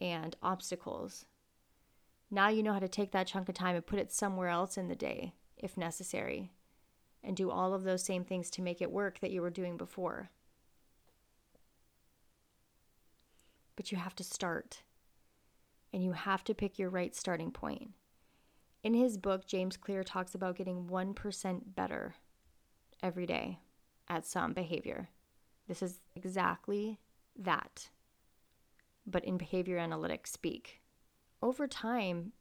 and 0.00 0.36
obstacles. 0.42 1.26
Now 2.30 2.48
you 2.48 2.62
know 2.62 2.72
how 2.72 2.80
to 2.80 2.88
take 2.88 3.12
that 3.12 3.26
chunk 3.26 3.48
of 3.48 3.54
time 3.54 3.76
and 3.76 3.86
put 3.86 3.98
it 3.98 4.12
somewhere 4.12 4.48
else 4.48 4.76
in 4.76 4.88
the 4.88 4.96
day 4.96 5.34
if 5.56 5.76
necessary 5.76 6.50
and 7.22 7.36
do 7.36 7.50
all 7.50 7.72
of 7.72 7.84
those 7.84 8.04
same 8.04 8.24
things 8.24 8.50
to 8.50 8.62
make 8.62 8.82
it 8.82 8.90
work 8.90 9.20
that 9.20 9.30
you 9.30 9.40
were 9.40 9.50
doing 9.50 9.76
before. 9.76 10.30
But 13.76 13.90
you 13.90 13.98
have 13.98 14.14
to 14.16 14.24
start 14.24 14.82
and 15.92 16.02
you 16.02 16.12
have 16.12 16.44
to 16.44 16.54
pick 16.54 16.78
your 16.78 16.90
right 16.90 17.14
starting 17.14 17.50
point. 17.50 17.90
In 18.82 18.94
his 18.94 19.16
book, 19.16 19.46
James 19.46 19.76
Clear 19.76 20.02
talks 20.04 20.34
about 20.34 20.56
getting 20.56 20.86
1% 20.86 21.62
better 21.74 22.14
every 23.02 23.26
day 23.26 23.60
at 24.08 24.26
some 24.26 24.52
behavior. 24.52 25.08
This 25.68 25.82
is 25.82 26.00
exactly 26.14 26.98
that, 27.38 27.88
but 29.06 29.24
in 29.24 29.38
behavior 29.38 29.78
analytics 29.78 30.28
speak. 30.28 30.82
Over 31.40 31.66
time, 31.66 32.32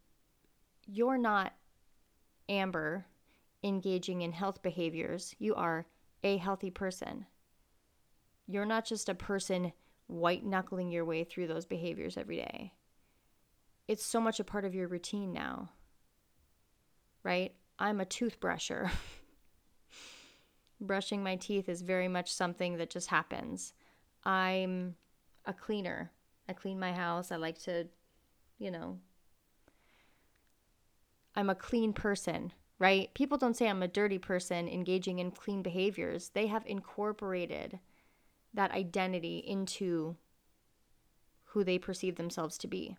you're 0.86 1.18
not 1.18 1.54
Amber 2.50 3.06
engaging 3.64 4.22
in 4.22 4.34
health 4.34 4.62
behaviors, 4.62 5.36
you 5.40 5.56
are 5.56 5.86
a 6.24 6.38
healthy 6.38 6.70
person. 6.70 7.26
You're 8.48 8.66
not 8.66 8.86
just 8.86 9.08
a 9.08 9.16
person 9.16 9.72
white 10.08 10.46
knuckling 10.46 10.92
your 10.92 11.06
way 11.06 11.24
through 11.24 11.48
those 11.48 11.66
behaviors 11.66 12.18
every 12.18 12.38
day. 12.38 12.74
It's 13.88 14.06
so 14.06 14.22
much 14.22 14.40
a 14.40 14.44
part 14.44 14.66
of 14.66 14.76
your 14.76 14.88
routine 14.88 15.34
now, 15.34 15.70
right? 17.24 17.54
I'm 17.80 18.00
a 18.00 18.06
toothbrusher. 18.06 18.92
brushing 20.84 21.24
my 21.24 21.36
teeth 21.36 21.70
is 21.70 21.82
very 21.82 22.08
much 22.08 22.32
something 22.34 22.78
that 22.78 22.90
just 22.90 23.08
happens. 23.08 23.74
I'm 24.24 24.96
a 25.46 25.54
cleaner. 25.54 26.12
I 26.48 26.54
clean 26.54 26.80
my 26.80 26.94
house. 26.94 27.32
I 27.32 27.38
like 27.38 27.60
to, 27.64 27.88
you 28.60 28.72
know, 28.72 29.00
I'm 31.36 31.50
a 31.50 31.56
clean 31.56 31.94
person, 31.94 32.52
right? 32.80 33.14
People 33.14 33.38
don't 33.38 33.58
say 33.58 33.68
I'm 33.68 33.84
a 33.84 33.88
dirty 33.88 34.20
person 34.20 34.68
engaging 34.68 35.20
in 35.20 35.32
clean 35.32 35.64
behaviors. 35.64 36.30
They 36.30 36.48
have 36.48 36.64
incorporated 36.66 37.80
that 38.54 38.72
identity 38.72 39.38
into 39.38 40.16
who 41.46 41.64
they 41.64 41.78
perceive 41.78 42.16
themselves 42.16 42.58
to 42.60 42.68
be. 42.68 42.98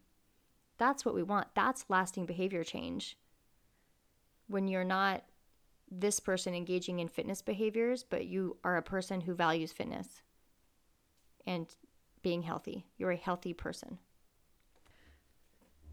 That's 0.78 1.04
what 1.04 1.14
we 1.14 1.22
want. 1.22 1.48
That's 1.54 1.84
lasting 1.88 2.26
behavior 2.26 2.64
change. 2.64 3.16
When 4.48 4.68
you're 4.68 4.84
not 4.84 5.24
this 5.90 6.20
person 6.20 6.54
engaging 6.54 7.00
in 7.00 7.08
fitness 7.08 7.42
behaviors, 7.42 8.02
but 8.02 8.26
you 8.26 8.56
are 8.64 8.76
a 8.76 8.82
person 8.82 9.20
who 9.20 9.34
values 9.34 9.72
fitness 9.72 10.22
and 11.46 11.66
being 12.22 12.42
healthy. 12.42 12.86
You're 12.96 13.12
a 13.12 13.16
healthy 13.16 13.52
person. 13.52 13.98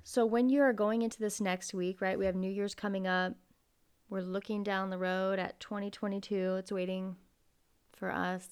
So, 0.04 0.26
when 0.26 0.50
you 0.50 0.62
are 0.62 0.74
going 0.74 1.04
into 1.04 1.20
this 1.20 1.40
next 1.40 1.74
week, 1.74 2.02
right, 2.02 2.18
we 2.18 2.26
have 2.26 2.36
New 2.36 2.50
Year's 2.50 2.74
coming 2.74 3.06
up. 3.06 3.34
We're 4.10 4.22
looking 4.22 4.64
down 4.64 4.90
the 4.90 4.98
road 4.98 5.38
at 5.38 5.60
2022. 5.60 6.56
It's 6.56 6.72
waiting 6.72 7.16
for 7.94 8.12
us. 8.12 8.48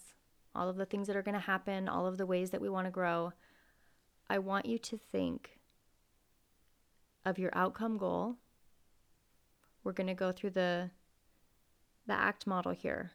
All 0.60 0.68
of 0.68 0.76
the 0.76 0.86
things 0.86 1.08
that 1.08 1.16
are 1.16 1.22
going 1.22 1.36
to 1.36 1.40
happen, 1.40 1.88
all 1.88 2.06
of 2.06 2.18
the 2.18 2.26
ways 2.26 2.50
that 2.50 2.60
we 2.60 2.68
want 2.68 2.86
to 2.86 2.92
grow. 2.92 3.32
I 4.30 4.40
want 4.40 4.66
you 4.66 4.78
to 4.78 4.98
think 4.98 5.58
of 7.24 7.40
your 7.40 7.52
outcome 7.54 7.98
goal. 7.98 8.36
We're 9.86 9.94
going 9.94 10.08
to 10.08 10.14
go 10.14 10.34
through 10.34 10.50
the 10.50 10.92
the 12.08 12.14
ACT 12.14 12.46
model 12.46 12.74
here. 12.74 13.12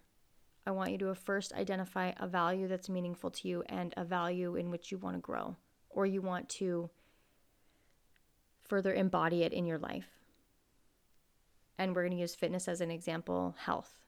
I 0.67 0.71
want 0.71 0.93
you 0.93 0.99
to 0.99 1.15
first 1.15 1.53
identify 1.53 2.13
a 2.17 2.27
value 2.27 2.67
that's 2.67 2.89
meaningful 2.89 3.31
to 3.33 3.49
you 3.49 3.63
and 3.67 3.93
a 3.95 4.05
value 4.05 4.57
in 4.57 4.71
which 4.71 4.91
you 4.91 4.97
want 4.97 5.17
to 5.17 5.21
grow 5.21 5.57
or 5.91 6.07
you 6.07 6.23
want 6.23 6.49
to 6.61 6.89
further 8.63 8.95
embody 8.95 9.43
it 9.43 9.53
in 9.53 9.67
your 9.67 9.79
life. 9.79 10.09
And 11.77 11.95
we're 11.95 12.05
going 12.05 12.17
to 12.17 12.21
use 12.21 12.35
fitness 12.35 12.69
as 12.69 12.81
an 12.81 12.91
example, 12.91 13.55
health. 13.59 14.01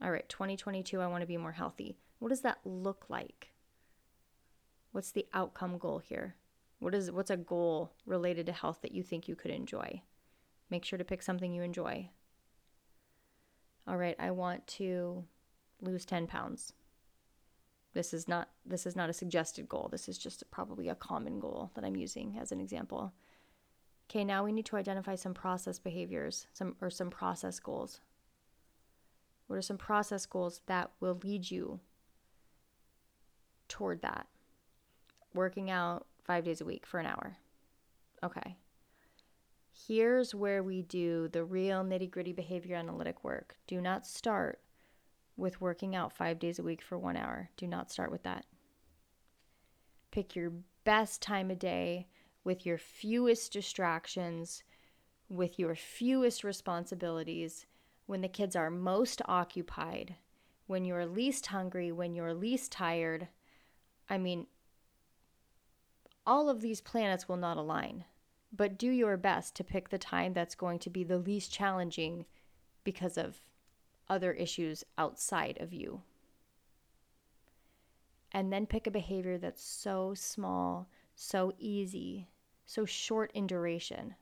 All 0.00 0.10
right, 0.10 0.26
2022, 0.30 0.98
I 1.02 1.08
want 1.08 1.20
to 1.20 1.26
be 1.26 1.36
more 1.36 1.52
healthy. 1.52 1.98
What 2.18 2.28
does 2.28 2.42
that 2.42 2.58
look 2.64 3.06
like? 3.08 3.52
What's 4.92 5.12
the 5.12 5.26
outcome 5.32 5.78
goal 5.78 5.98
here? 5.98 6.36
What 6.78 6.94
is 6.94 7.10
what's 7.10 7.30
a 7.30 7.36
goal 7.36 7.92
related 8.06 8.46
to 8.46 8.52
health 8.52 8.80
that 8.82 8.92
you 8.92 9.02
think 9.02 9.28
you 9.28 9.36
could 9.36 9.50
enjoy? 9.50 10.02
Make 10.70 10.84
sure 10.84 10.98
to 10.98 11.04
pick 11.04 11.22
something 11.22 11.52
you 11.52 11.62
enjoy 11.62 12.10
all 13.88 13.96
right, 13.96 14.16
I 14.18 14.32
want 14.32 14.66
to 14.66 15.24
lose 15.80 16.04
10 16.04 16.26
pounds. 16.26 16.74
This 17.94 18.12
is 18.12 18.28
not 18.28 18.50
this 18.66 18.84
is 18.84 18.94
not 18.94 19.08
a 19.08 19.14
suggested 19.14 19.66
goal. 19.66 19.88
This 19.90 20.10
is 20.10 20.18
just 20.18 20.44
probably 20.50 20.88
a 20.88 20.94
common 20.94 21.40
goal 21.40 21.70
that 21.74 21.84
I'm 21.84 21.96
using 21.96 22.36
as 22.38 22.52
an 22.52 22.60
example. 22.60 23.14
Okay, 24.10 24.24
now 24.24 24.44
we 24.44 24.52
need 24.52 24.66
to 24.66 24.76
identify 24.76 25.14
some 25.14 25.32
process 25.32 25.78
behaviors, 25.78 26.46
some 26.52 26.76
or 26.82 26.90
some 26.90 27.08
process 27.08 27.58
goals. 27.58 28.00
What 29.46 29.56
are 29.56 29.62
some 29.62 29.78
process 29.78 30.26
goals 30.26 30.60
that 30.66 30.90
will 31.00 31.18
lead 31.24 31.50
you 31.50 31.80
toward 33.68 34.02
that? 34.02 34.26
Working 35.34 35.70
out 35.70 36.06
5 36.24 36.44
days 36.44 36.60
a 36.60 36.64
week 36.64 36.86
for 36.86 37.00
an 37.00 37.06
hour. 37.06 37.36
Okay 38.22 38.56
here's 39.86 40.34
where 40.34 40.62
we 40.62 40.82
do 40.82 41.28
the 41.28 41.44
real 41.44 41.84
nitty 41.84 42.10
gritty 42.10 42.32
behavior 42.32 42.76
analytic 42.76 43.22
work. 43.22 43.56
Do 43.66 43.80
not 43.80 44.06
start 44.06 44.60
with 45.36 45.60
working 45.60 45.94
out 45.94 46.12
five 46.12 46.38
days 46.38 46.58
a 46.58 46.62
week 46.62 46.82
for 46.82 46.98
one 46.98 47.16
hour. 47.16 47.50
Do 47.56 47.66
not 47.66 47.90
start 47.90 48.10
with 48.10 48.24
that. 48.24 48.44
Pick 50.10 50.34
your 50.34 50.52
best 50.84 51.22
time 51.22 51.50
of 51.50 51.58
day 51.58 52.08
with 52.42 52.66
your 52.66 52.78
fewest 52.78 53.52
distractions, 53.52 54.64
with 55.28 55.58
your 55.58 55.74
fewest 55.74 56.42
responsibilities, 56.42 57.66
when 58.06 58.22
the 58.22 58.28
kids 58.28 58.56
are 58.56 58.70
most 58.70 59.20
occupied, 59.26 60.16
when 60.66 60.84
you're 60.84 61.06
least 61.06 61.46
hungry, 61.46 61.92
when 61.92 62.14
you're 62.14 62.34
least 62.34 62.72
tired. 62.72 63.28
I 64.08 64.18
mean, 64.18 64.46
all 66.26 66.48
of 66.48 66.60
these 66.60 66.80
planets 66.80 67.28
will 67.28 67.36
not 67.36 67.56
align 67.56 68.04
but 68.52 68.78
do 68.78 68.90
your 68.90 69.16
best 69.16 69.54
to 69.56 69.64
pick 69.64 69.88
the 69.88 69.98
time 69.98 70.32
that's 70.32 70.54
going 70.54 70.78
to 70.80 70.90
be 70.90 71.04
the 71.04 71.18
least 71.18 71.52
challenging 71.52 72.24
because 72.84 73.18
of 73.18 73.40
other 74.08 74.32
issues 74.32 74.84
outside 74.96 75.58
of 75.60 75.72
you. 75.72 76.02
And 78.32 78.52
then 78.52 78.66
pick 78.66 78.86
a 78.86 78.90
behavior 78.90 79.38
that's 79.38 79.62
so 79.62 80.14
small, 80.14 80.88
so 81.14 81.52
easy, 81.58 82.28
so 82.66 82.84
short 82.84 83.30
in 83.34 83.46
duration 83.46 84.14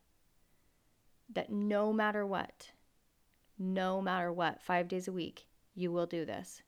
that 1.32 1.50
no 1.50 1.92
matter 1.92 2.26
what, 2.26 2.70
no 3.58 4.00
matter 4.00 4.32
what, 4.32 4.62
five 4.62 4.88
days 4.88 5.08
a 5.08 5.12
week, 5.12 5.46
you 5.74 5.90
will 5.90 6.06
do 6.06 6.24
this. 6.24 6.62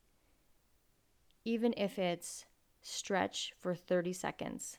Even 1.44 1.72
if 1.76 1.98
it's 1.98 2.44
stretch 2.82 3.52
for 3.58 3.74
30 3.74 4.12
seconds 4.12 4.78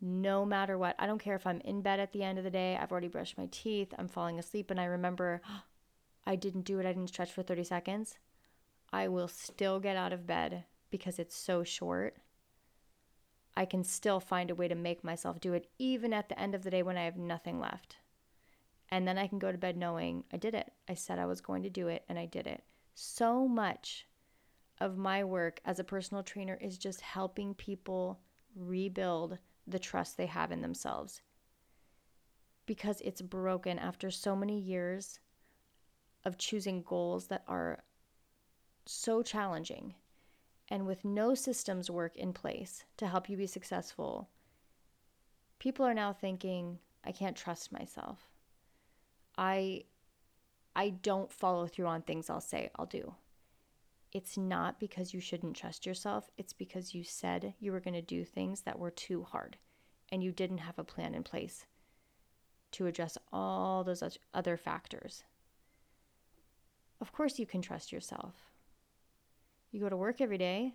no 0.00 0.44
matter 0.44 0.76
what. 0.76 0.94
I 0.98 1.06
don't 1.06 1.22
care 1.22 1.36
if 1.36 1.46
I'm 1.46 1.60
in 1.62 1.82
bed 1.82 2.00
at 2.00 2.12
the 2.12 2.22
end 2.22 2.38
of 2.38 2.44
the 2.44 2.50
day, 2.50 2.76
I've 2.76 2.92
already 2.92 3.08
brushed 3.08 3.38
my 3.38 3.48
teeth, 3.50 3.94
I'm 3.98 4.08
falling 4.08 4.38
asleep, 4.38 4.70
and 4.70 4.80
I 4.80 4.84
remember 4.84 5.40
oh, 5.48 5.62
I 6.26 6.36
didn't 6.36 6.62
do 6.62 6.78
it, 6.78 6.86
I 6.86 6.92
didn't 6.92 7.08
stretch 7.08 7.32
for 7.32 7.42
30 7.42 7.64
seconds. 7.64 8.18
I 8.92 9.08
will 9.08 9.28
still 9.28 9.80
get 9.80 9.96
out 9.96 10.12
of 10.12 10.26
bed 10.26 10.64
because 10.90 11.18
it's 11.18 11.36
so 11.36 11.64
short. 11.64 12.16
I 13.56 13.64
can 13.64 13.84
still 13.84 14.20
find 14.20 14.50
a 14.50 14.54
way 14.54 14.68
to 14.68 14.74
make 14.74 15.02
myself 15.02 15.40
do 15.40 15.54
it, 15.54 15.70
even 15.78 16.12
at 16.12 16.28
the 16.28 16.38
end 16.38 16.54
of 16.54 16.62
the 16.62 16.70
day 16.70 16.82
when 16.82 16.96
I 16.96 17.04
have 17.04 17.16
nothing 17.16 17.58
left. 17.58 17.96
And 18.90 19.08
then 19.08 19.18
I 19.18 19.26
can 19.26 19.38
go 19.38 19.50
to 19.50 19.58
bed 19.58 19.76
knowing 19.76 20.24
I 20.32 20.36
did 20.36 20.54
it. 20.54 20.72
I 20.88 20.94
said 20.94 21.18
I 21.18 21.26
was 21.26 21.40
going 21.40 21.62
to 21.62 21.70
do 21.70 21.88
it, 21.88 22.04
and 22.08 22.18
I 22.18 22.26
did 22.26 22.46
it. 22.46 22.62
So 22.94 23.48
much 23.48 24.06
of 24.80 24.96
my 24.96 25.24
work 25.24 25.60
as 25.64 25.78
a 25.78 25.84
personal 25.84 26.22
trainer 26.22 26.58
is 26.60 26.78
just 26.78 27.00
helping 27.00 27.54
people 27.54 28.20
rebuild 28.54 29.38
the 29.66 29.78
trust 29.78 30.16
they 30.16 30.26
have 30.26 30.52
in 30.52 30.60
themselves 30.60 31.22
because 32.66 33.00
it's 33.00 33.22
broken 33.22 33.78
after 33.78 34.10
so 34.10 34.36
many 34.36 34.58
years 34.58 35.20
of 36.24 36.36
choosing 36.36 36.82
goals 36.82 37.28
that 37.28 37.44
are 37.46 37.84
so 38.84 39.22
challenging 39.22 39.94
and 40.68 40.84
with 40.84 41.04
no 41.04 41.34
systems 41.34 41.90
work 41.90 42.16
in 42.16 42.32
place 42.32 42.84
to 42.96 43.06
help 43.06 43.28
you 43.28 43.36
be 43.36 43.46
successful. 43.46 44.28
People 45.60 45.86
are 45.86 45.94
now 45.94 46.12
thinking, 46.12 46.78
I 47.04 47.12
can't 47.12 47.36
trust 47.36 47.72
myself. 47.72 48.28
I 49.38 49.84
I 50.74 50.90
don't 50.90 51.32
follow 51.32 51.66
through 51.66 51.86
on 51.86 52.02
things 52.02 52.28
I'll 52.28 52.40
say 52.40 52.70
I'll 52.76 52.86
do. 52.86 53.14
It's 54.12 54.36
not 54.36 54.80
because 54.80 55.12
you 55.12 55.20
shouldn't 55.20 55.56
trust 55.56 55.84
yourself, 55.86 56.30
it's 56.38 56.52
because 56.52 56.94
you 56.94 57.04
said 57.04 57.54
you 57.58 57.72
were 57.72 57.80
going 57.80 57.94
to 57.94 58.02
do 58.02 58.24
things 58.24 58.62
that 58.62 58.78
were 58.78 58.90
too 58.90 59.24
hard 59.24 59.58
and 60.10 60.22
you 60.22 60.32
didn't 60.32 60.58
have 60.58 60.78
a 60.78 60.84
plan 60.84 61.14
in 61.14 61.22
place 61.22 61.66
to 62.72 62.86
address 62.86 63.18
all 63.32 63.84
those 63.84 64.02
other 64.34 64.56
factors. 64.56 65.24
Of 67.00 67.12
course, 67.12 67.38
you 67.38 67.46
can 67.46 67.62
trust 67.62 67.92
yourself. 67.92 68.34
You 69.70 69.80
go 69.80 69.88
to 69.88 69.96
work 69.96 70.20
every 70.20 70.38
day, 70.38 70.74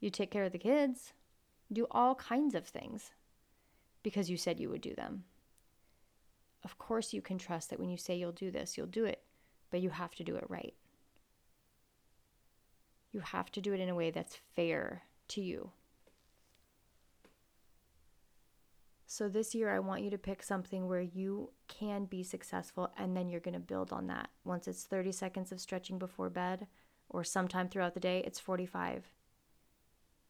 you 0.00 0.10
take 0.10 0.30
care 0.30 0.44
of 0.44 0.52
the 0.52 0.58
kids, 0.58 1.12
do 1.72 1.86
all 1.90 2.14
kinds 2.14 2.54
of 2.54 2.66
things 2.66 3.12
because 4.02 4.28
you 4.28 4.36
said 4.36 4.60
you 4.60 4.68
would 4.68 4.82
do 4.82 4.94
them. 4.94 5.24
Of 6.62 6.78
course, 6.78 7.12
you 7.12 7.22
can 7.22 7.38
trust 7.38 7.70
that 7.70 7.78
when 7.78 7.90
you 7.90 7.96
say 7.96 8.16
you'll 8.16 8.32
do 8.32 8.50
this, 8.50 8.76
you'll 8.76 8.86
do 8.86 9.04
it, 9.04 9.22
but 9.70 9.80
you 9.80 9.90
have 9.90 10.14
to 10.16 10.24
do 10.24 10.36
it 10.36 10.44
right. 10.48 10.74
You 13.14 13.20
have 13.20 13.52
to 13.52 13.60
do 13.60 13.72
it 13.72 13.78
in 13.78 13.88
a 13.88 13.94
way 13.94 14.10
that's 14.10 14.40
fair 14.56 15.04
to 15.28 15.40
you. 15.40 15.70
So, 19.06 19.28
this 19.28 19.54
year, 19.54 19.72
I 19.72 19.78
want 19.78 20.02
you 20.02 20.10
to 20.10 20.18
pick 20.18 20.42
something 20.42 20.88
where 20.88 21.00
you 21.00 21.50
can 21.68 22.06
be 22.06 22.24
successful 22.24 22.90
and 22.98 23.16
then 23.16 23.28
you're 23.28 23.38
going 23.38 23.54
to 23.54 23.60
build 23.60 23.92
on 23.92 24.08
that. 24.08 24.30
Once 24.42 24.66
it's 24.66 24.82
30 24.82 25.12
seconds 25.12 25.52
of 25.52 25.60
stretching 25.60 25.96
before 25.96 26.28
bed, 26.28 26.66
or 27.08 27.22
sometime 27.22 27.68
throughout 27.68 27.94
the 27.94 28.00
day, 28.00 28.24
it's 28.26 28.40
45. 28.40 29.08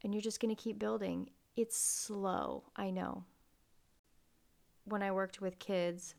And 0.03 0.12
you're 0.12 0.20
just 0.20 0.38
going 0.38 0.55
to 0.55 0.62
keep 0.62 0.79
building. 0.79 1.31
It's 1.57 1.79
slow, 1.79 2.64
I 2.77 2.90
know. 2.90 3.25
When 4.85 5.03
I 5.03 5.11
worked 5.11 5.40
with 5.40 5.59
kids, 5.59 6.16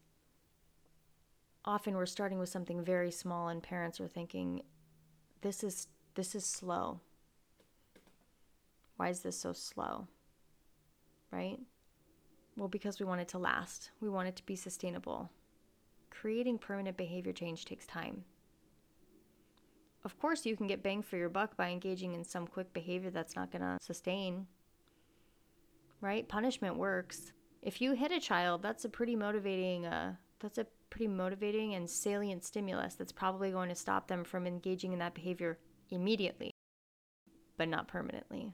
often 1.63 1.93
we're 1.93 2.07
starting 2.07 2.39
with 2.39 2.49
something 2.49 2.83
very 2.83 3.11
small 3.11 3.49
and 3.49 3.61
parents 3.61 3.99
are 3.99 4.07
thinking 4.07 4.63
this 5.41 5.63
is 5.63 5.89
this 6.15 6.33
is 6.35 6.45
slow. 6.45 6.99
Why 8.97 9.09
is 9.09 9.19
this 9.21 9.37
so 9.37 9.53
slow? 9.53 10.07
Right? 11.31 11.59
Well, 12.55 12.69
because 12.69 12.99
we 12.99 13.05
want 13.05 13.21
it 13.21 13.27
to 13.29 13.37
last. 13.37 13.91
We 13.99 14.09
want 14.09 14.29
it 14.29 14.35
to 14.37 14.45
be 14.45 14.55
sustainable. 14.55 15.29
Creating 16.09 16.57
permanent 16.57 16.95
behavior 16.95 17.33
change 17.33 17.65
takes 17.65 17.85
time. 17.85 18.23
Of 20.05 20.17
course, 20.19 20.45
you 20.45 20.55
can 20.55 20.67
get 20.67 20.83
bang 20.83 21.01
for 21.01 21.17
your 21.17 21.29
buck 21.29 21.57
by 21.57 21.69
engaging 21.69 22.13
in 22.13 22.23
some 22.23 22.47
quick 22.47 22.71
behavior 22.73 23.09
that's 23.09 23.35
not 23.35 23.51
going 23.51 23.63
to 23.63 23.77
sustain. 23.81 24.47
Right? 25.99 26.27
Punishment 26.29 26.77
works. 26.77 27.33
If 27.61 27.81
you 27.81 27.93
hit 27.93 28.11
a 28.11 28.19
child, 28.19 28.61
that's 28.61 28.85
a 28.85 28.89
pretty 28.89 29.15
motivating 29.15 29.85
uh, 29.85 30.13
that's 30.39 30.59
a 30.59 30.67
pretty 30.89 31.07
motivating 31.07 31.73
and 31.73 31.89
salient 31.89 32.43
stimulus 32.43 32.93
that's 32.93 33.11
probably 33.11 33.51
going 33.51 33.69
to 33.69 33.75
stop 33.75 34.07
them 34.07 34.23
from 34.23 34.45
engaging 34.45 34.93
in 34.93 34.99
that 34.99 35.15
behavior 35.15 35.57
immediately, 35.89 36.51
but 37.57 37.67
not 37.67 37.87
permanently. 37.87 38.53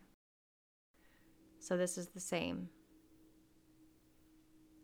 So 1.60 1.78
this 1.78 1.98
is 1.98 2.08
the 2.08 2.20
same. 2.20 2.70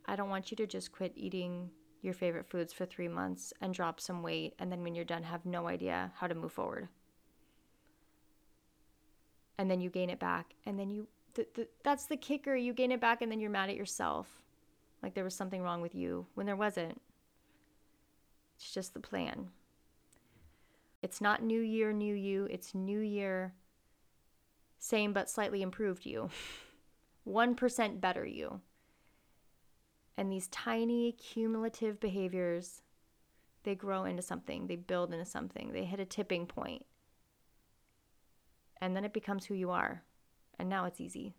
I 0.05 0.15
don't 0.15 0.29
want 0.29 0.51
you 0.51 0.57
to 0.57 0.67
just 0.67 0.91
quit 0.91 1.13
eating 1.15 1.69
your 2.01 2.13
favorite 2.13 2.49
foods 2.49 2.71
for 2.71 2.86
three 2.86 3.07
months 3.07 3.51
and 3.62 3.73
drop 3.73 3.99
some 3.99 4.23
weight, 4.23 4.53
and 4.60 4.71
then 4.71 4.83
when 4.83 4.95
you're 4.95 5.03
done, 5.03 5.23
have 5.23 5.45
no 5.45 5.67
idea 5.67 6.12
how 6.15 6.27
to 6.27 6.36
move 6.36 6.51
forward. 6.51 6.88
And 9.57 9.69
then 9.69 9.81
you 9.81 9.89
gain 9.89 10.10
it 10.10 10.19
back, 10.19 10.53
and 10.65 10.79
then 10.79 10.89
you, 10.89 11.07
th- 11.33 11.49
th- 11.55 11.69
that's 11.83 12.05
the 12.05 12.15
kicker. 12.15 12.55
You 12.55 12.73
gain 12.73 12.91
it 12.91 13.01
back, 13.01 13.21
and 13.21 13.31
then 13.31 13.39
you're 13.39 13.49
mad 13.49 13.69
at 13.69 13.75
yourself. 13.75 14.27
Like 15.01 15.13
there 15.13 15.23
was 15.23 15.36
something 15.36 15.62
wrong 15.62 15.81
with 15.81 15.95
you 15.95 16.27
when 16.36 16.45
there 16.45 16.55
wasn't. 16.55 17.01
It's 18.55 18.71
just 18.71 18.93
the 18.93 18.99
plan. 18.99 19.49
It's 21.01 21.21
not 21.21 21.43
new 21.43 21.62
year, 21.62 21.93
new 21.93 22.15
you. 22.15 22.47
It's 22.49 22.73
new 22.73 22.99
year, 22.99 23.53
same 24.79 25.13
but 25.13 25.29
slightly 25.29 25.62
improved 25.62 26.05
you. 26.05 26.29
1% 27.27 28.01
better 28.01 28.25
you. 28.25 28.62
And 30.17 30.31
these 30.31 30.47
tiny 30.47 31.12
cumulative 31.12 31.99
behaviors, 31.99 32.81
they 33.63 33.75
grow 33.75 34.05
into 34.05 34.23
something, 34.23 34.67
they 34.67 34.75
build 34.75 35.13
into 35.13 35.25
something, 35.25 35.71
they 35.71 35.83
hit 35.86 35.99
a 35.99 36.05
tipping 36.05 36.47
point. 36.47 36.86
And 38.81 38.95
then 38.95 39.05
it 39.05 39.13
becomes 39.13 39.45
who 39.45 39.53
you 39.53 39.69
are. 39.69 40.03
And 40.57 40.69
now 40.69 40.86
it's 40.86 41.01
easy. 41.01 41.36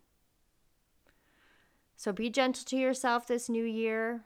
So 1.97 2.13
be 2.13 2.29
gentle 2.29 2.63
to 2.65 2.77
yourself 2.77 3.27
this 3.27 3.49
new 3.49 3.65
year 3.65 4.23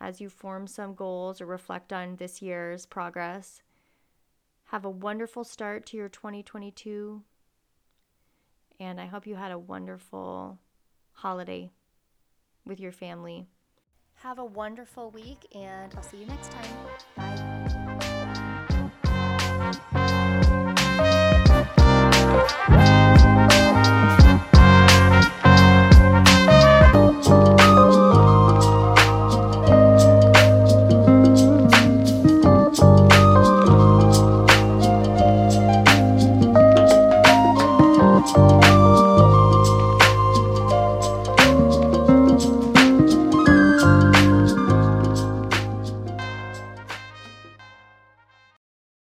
as 0.00 0.20
you 0.20 0.28
form 0.28 0.66
some 0.68 0.94
goals 0.94 1.40
or 1.40 1.46
reflect 1.46 1.92
on 1.92 2.16
this 2.16 2.40
year's 2.40 2.86
progress. 2.86 3.62
Have 4.72 4.84
a 4.86 4.90
wonderful 4.90 5.44
start 5.44 5.84
to 5.86 5.98
your 5.98 6.08
2022. 6.08 7.20
And 8.80 8.98
I 8.98 9.04
hope 9.04 9.26
you 9.26 9.34
had 9.34 9.52
a 9.52 9.58
wonderful 9.58 10.58
holiday 11.12 11.70
with 12.64 12.80
your 12.80 12.90
family. 12.90 13.48
Have 14.22 14.38
a 14.38 14.44
wonderful 14.46 15.10
week, 15.10 15.46
and 15.54 15.94
I'll 15.94 16.02
see 16.02 16.16
you 16.16 16.26
next 16.26 16.50
time. 16.52 16.70
Bye. 22.78 23.08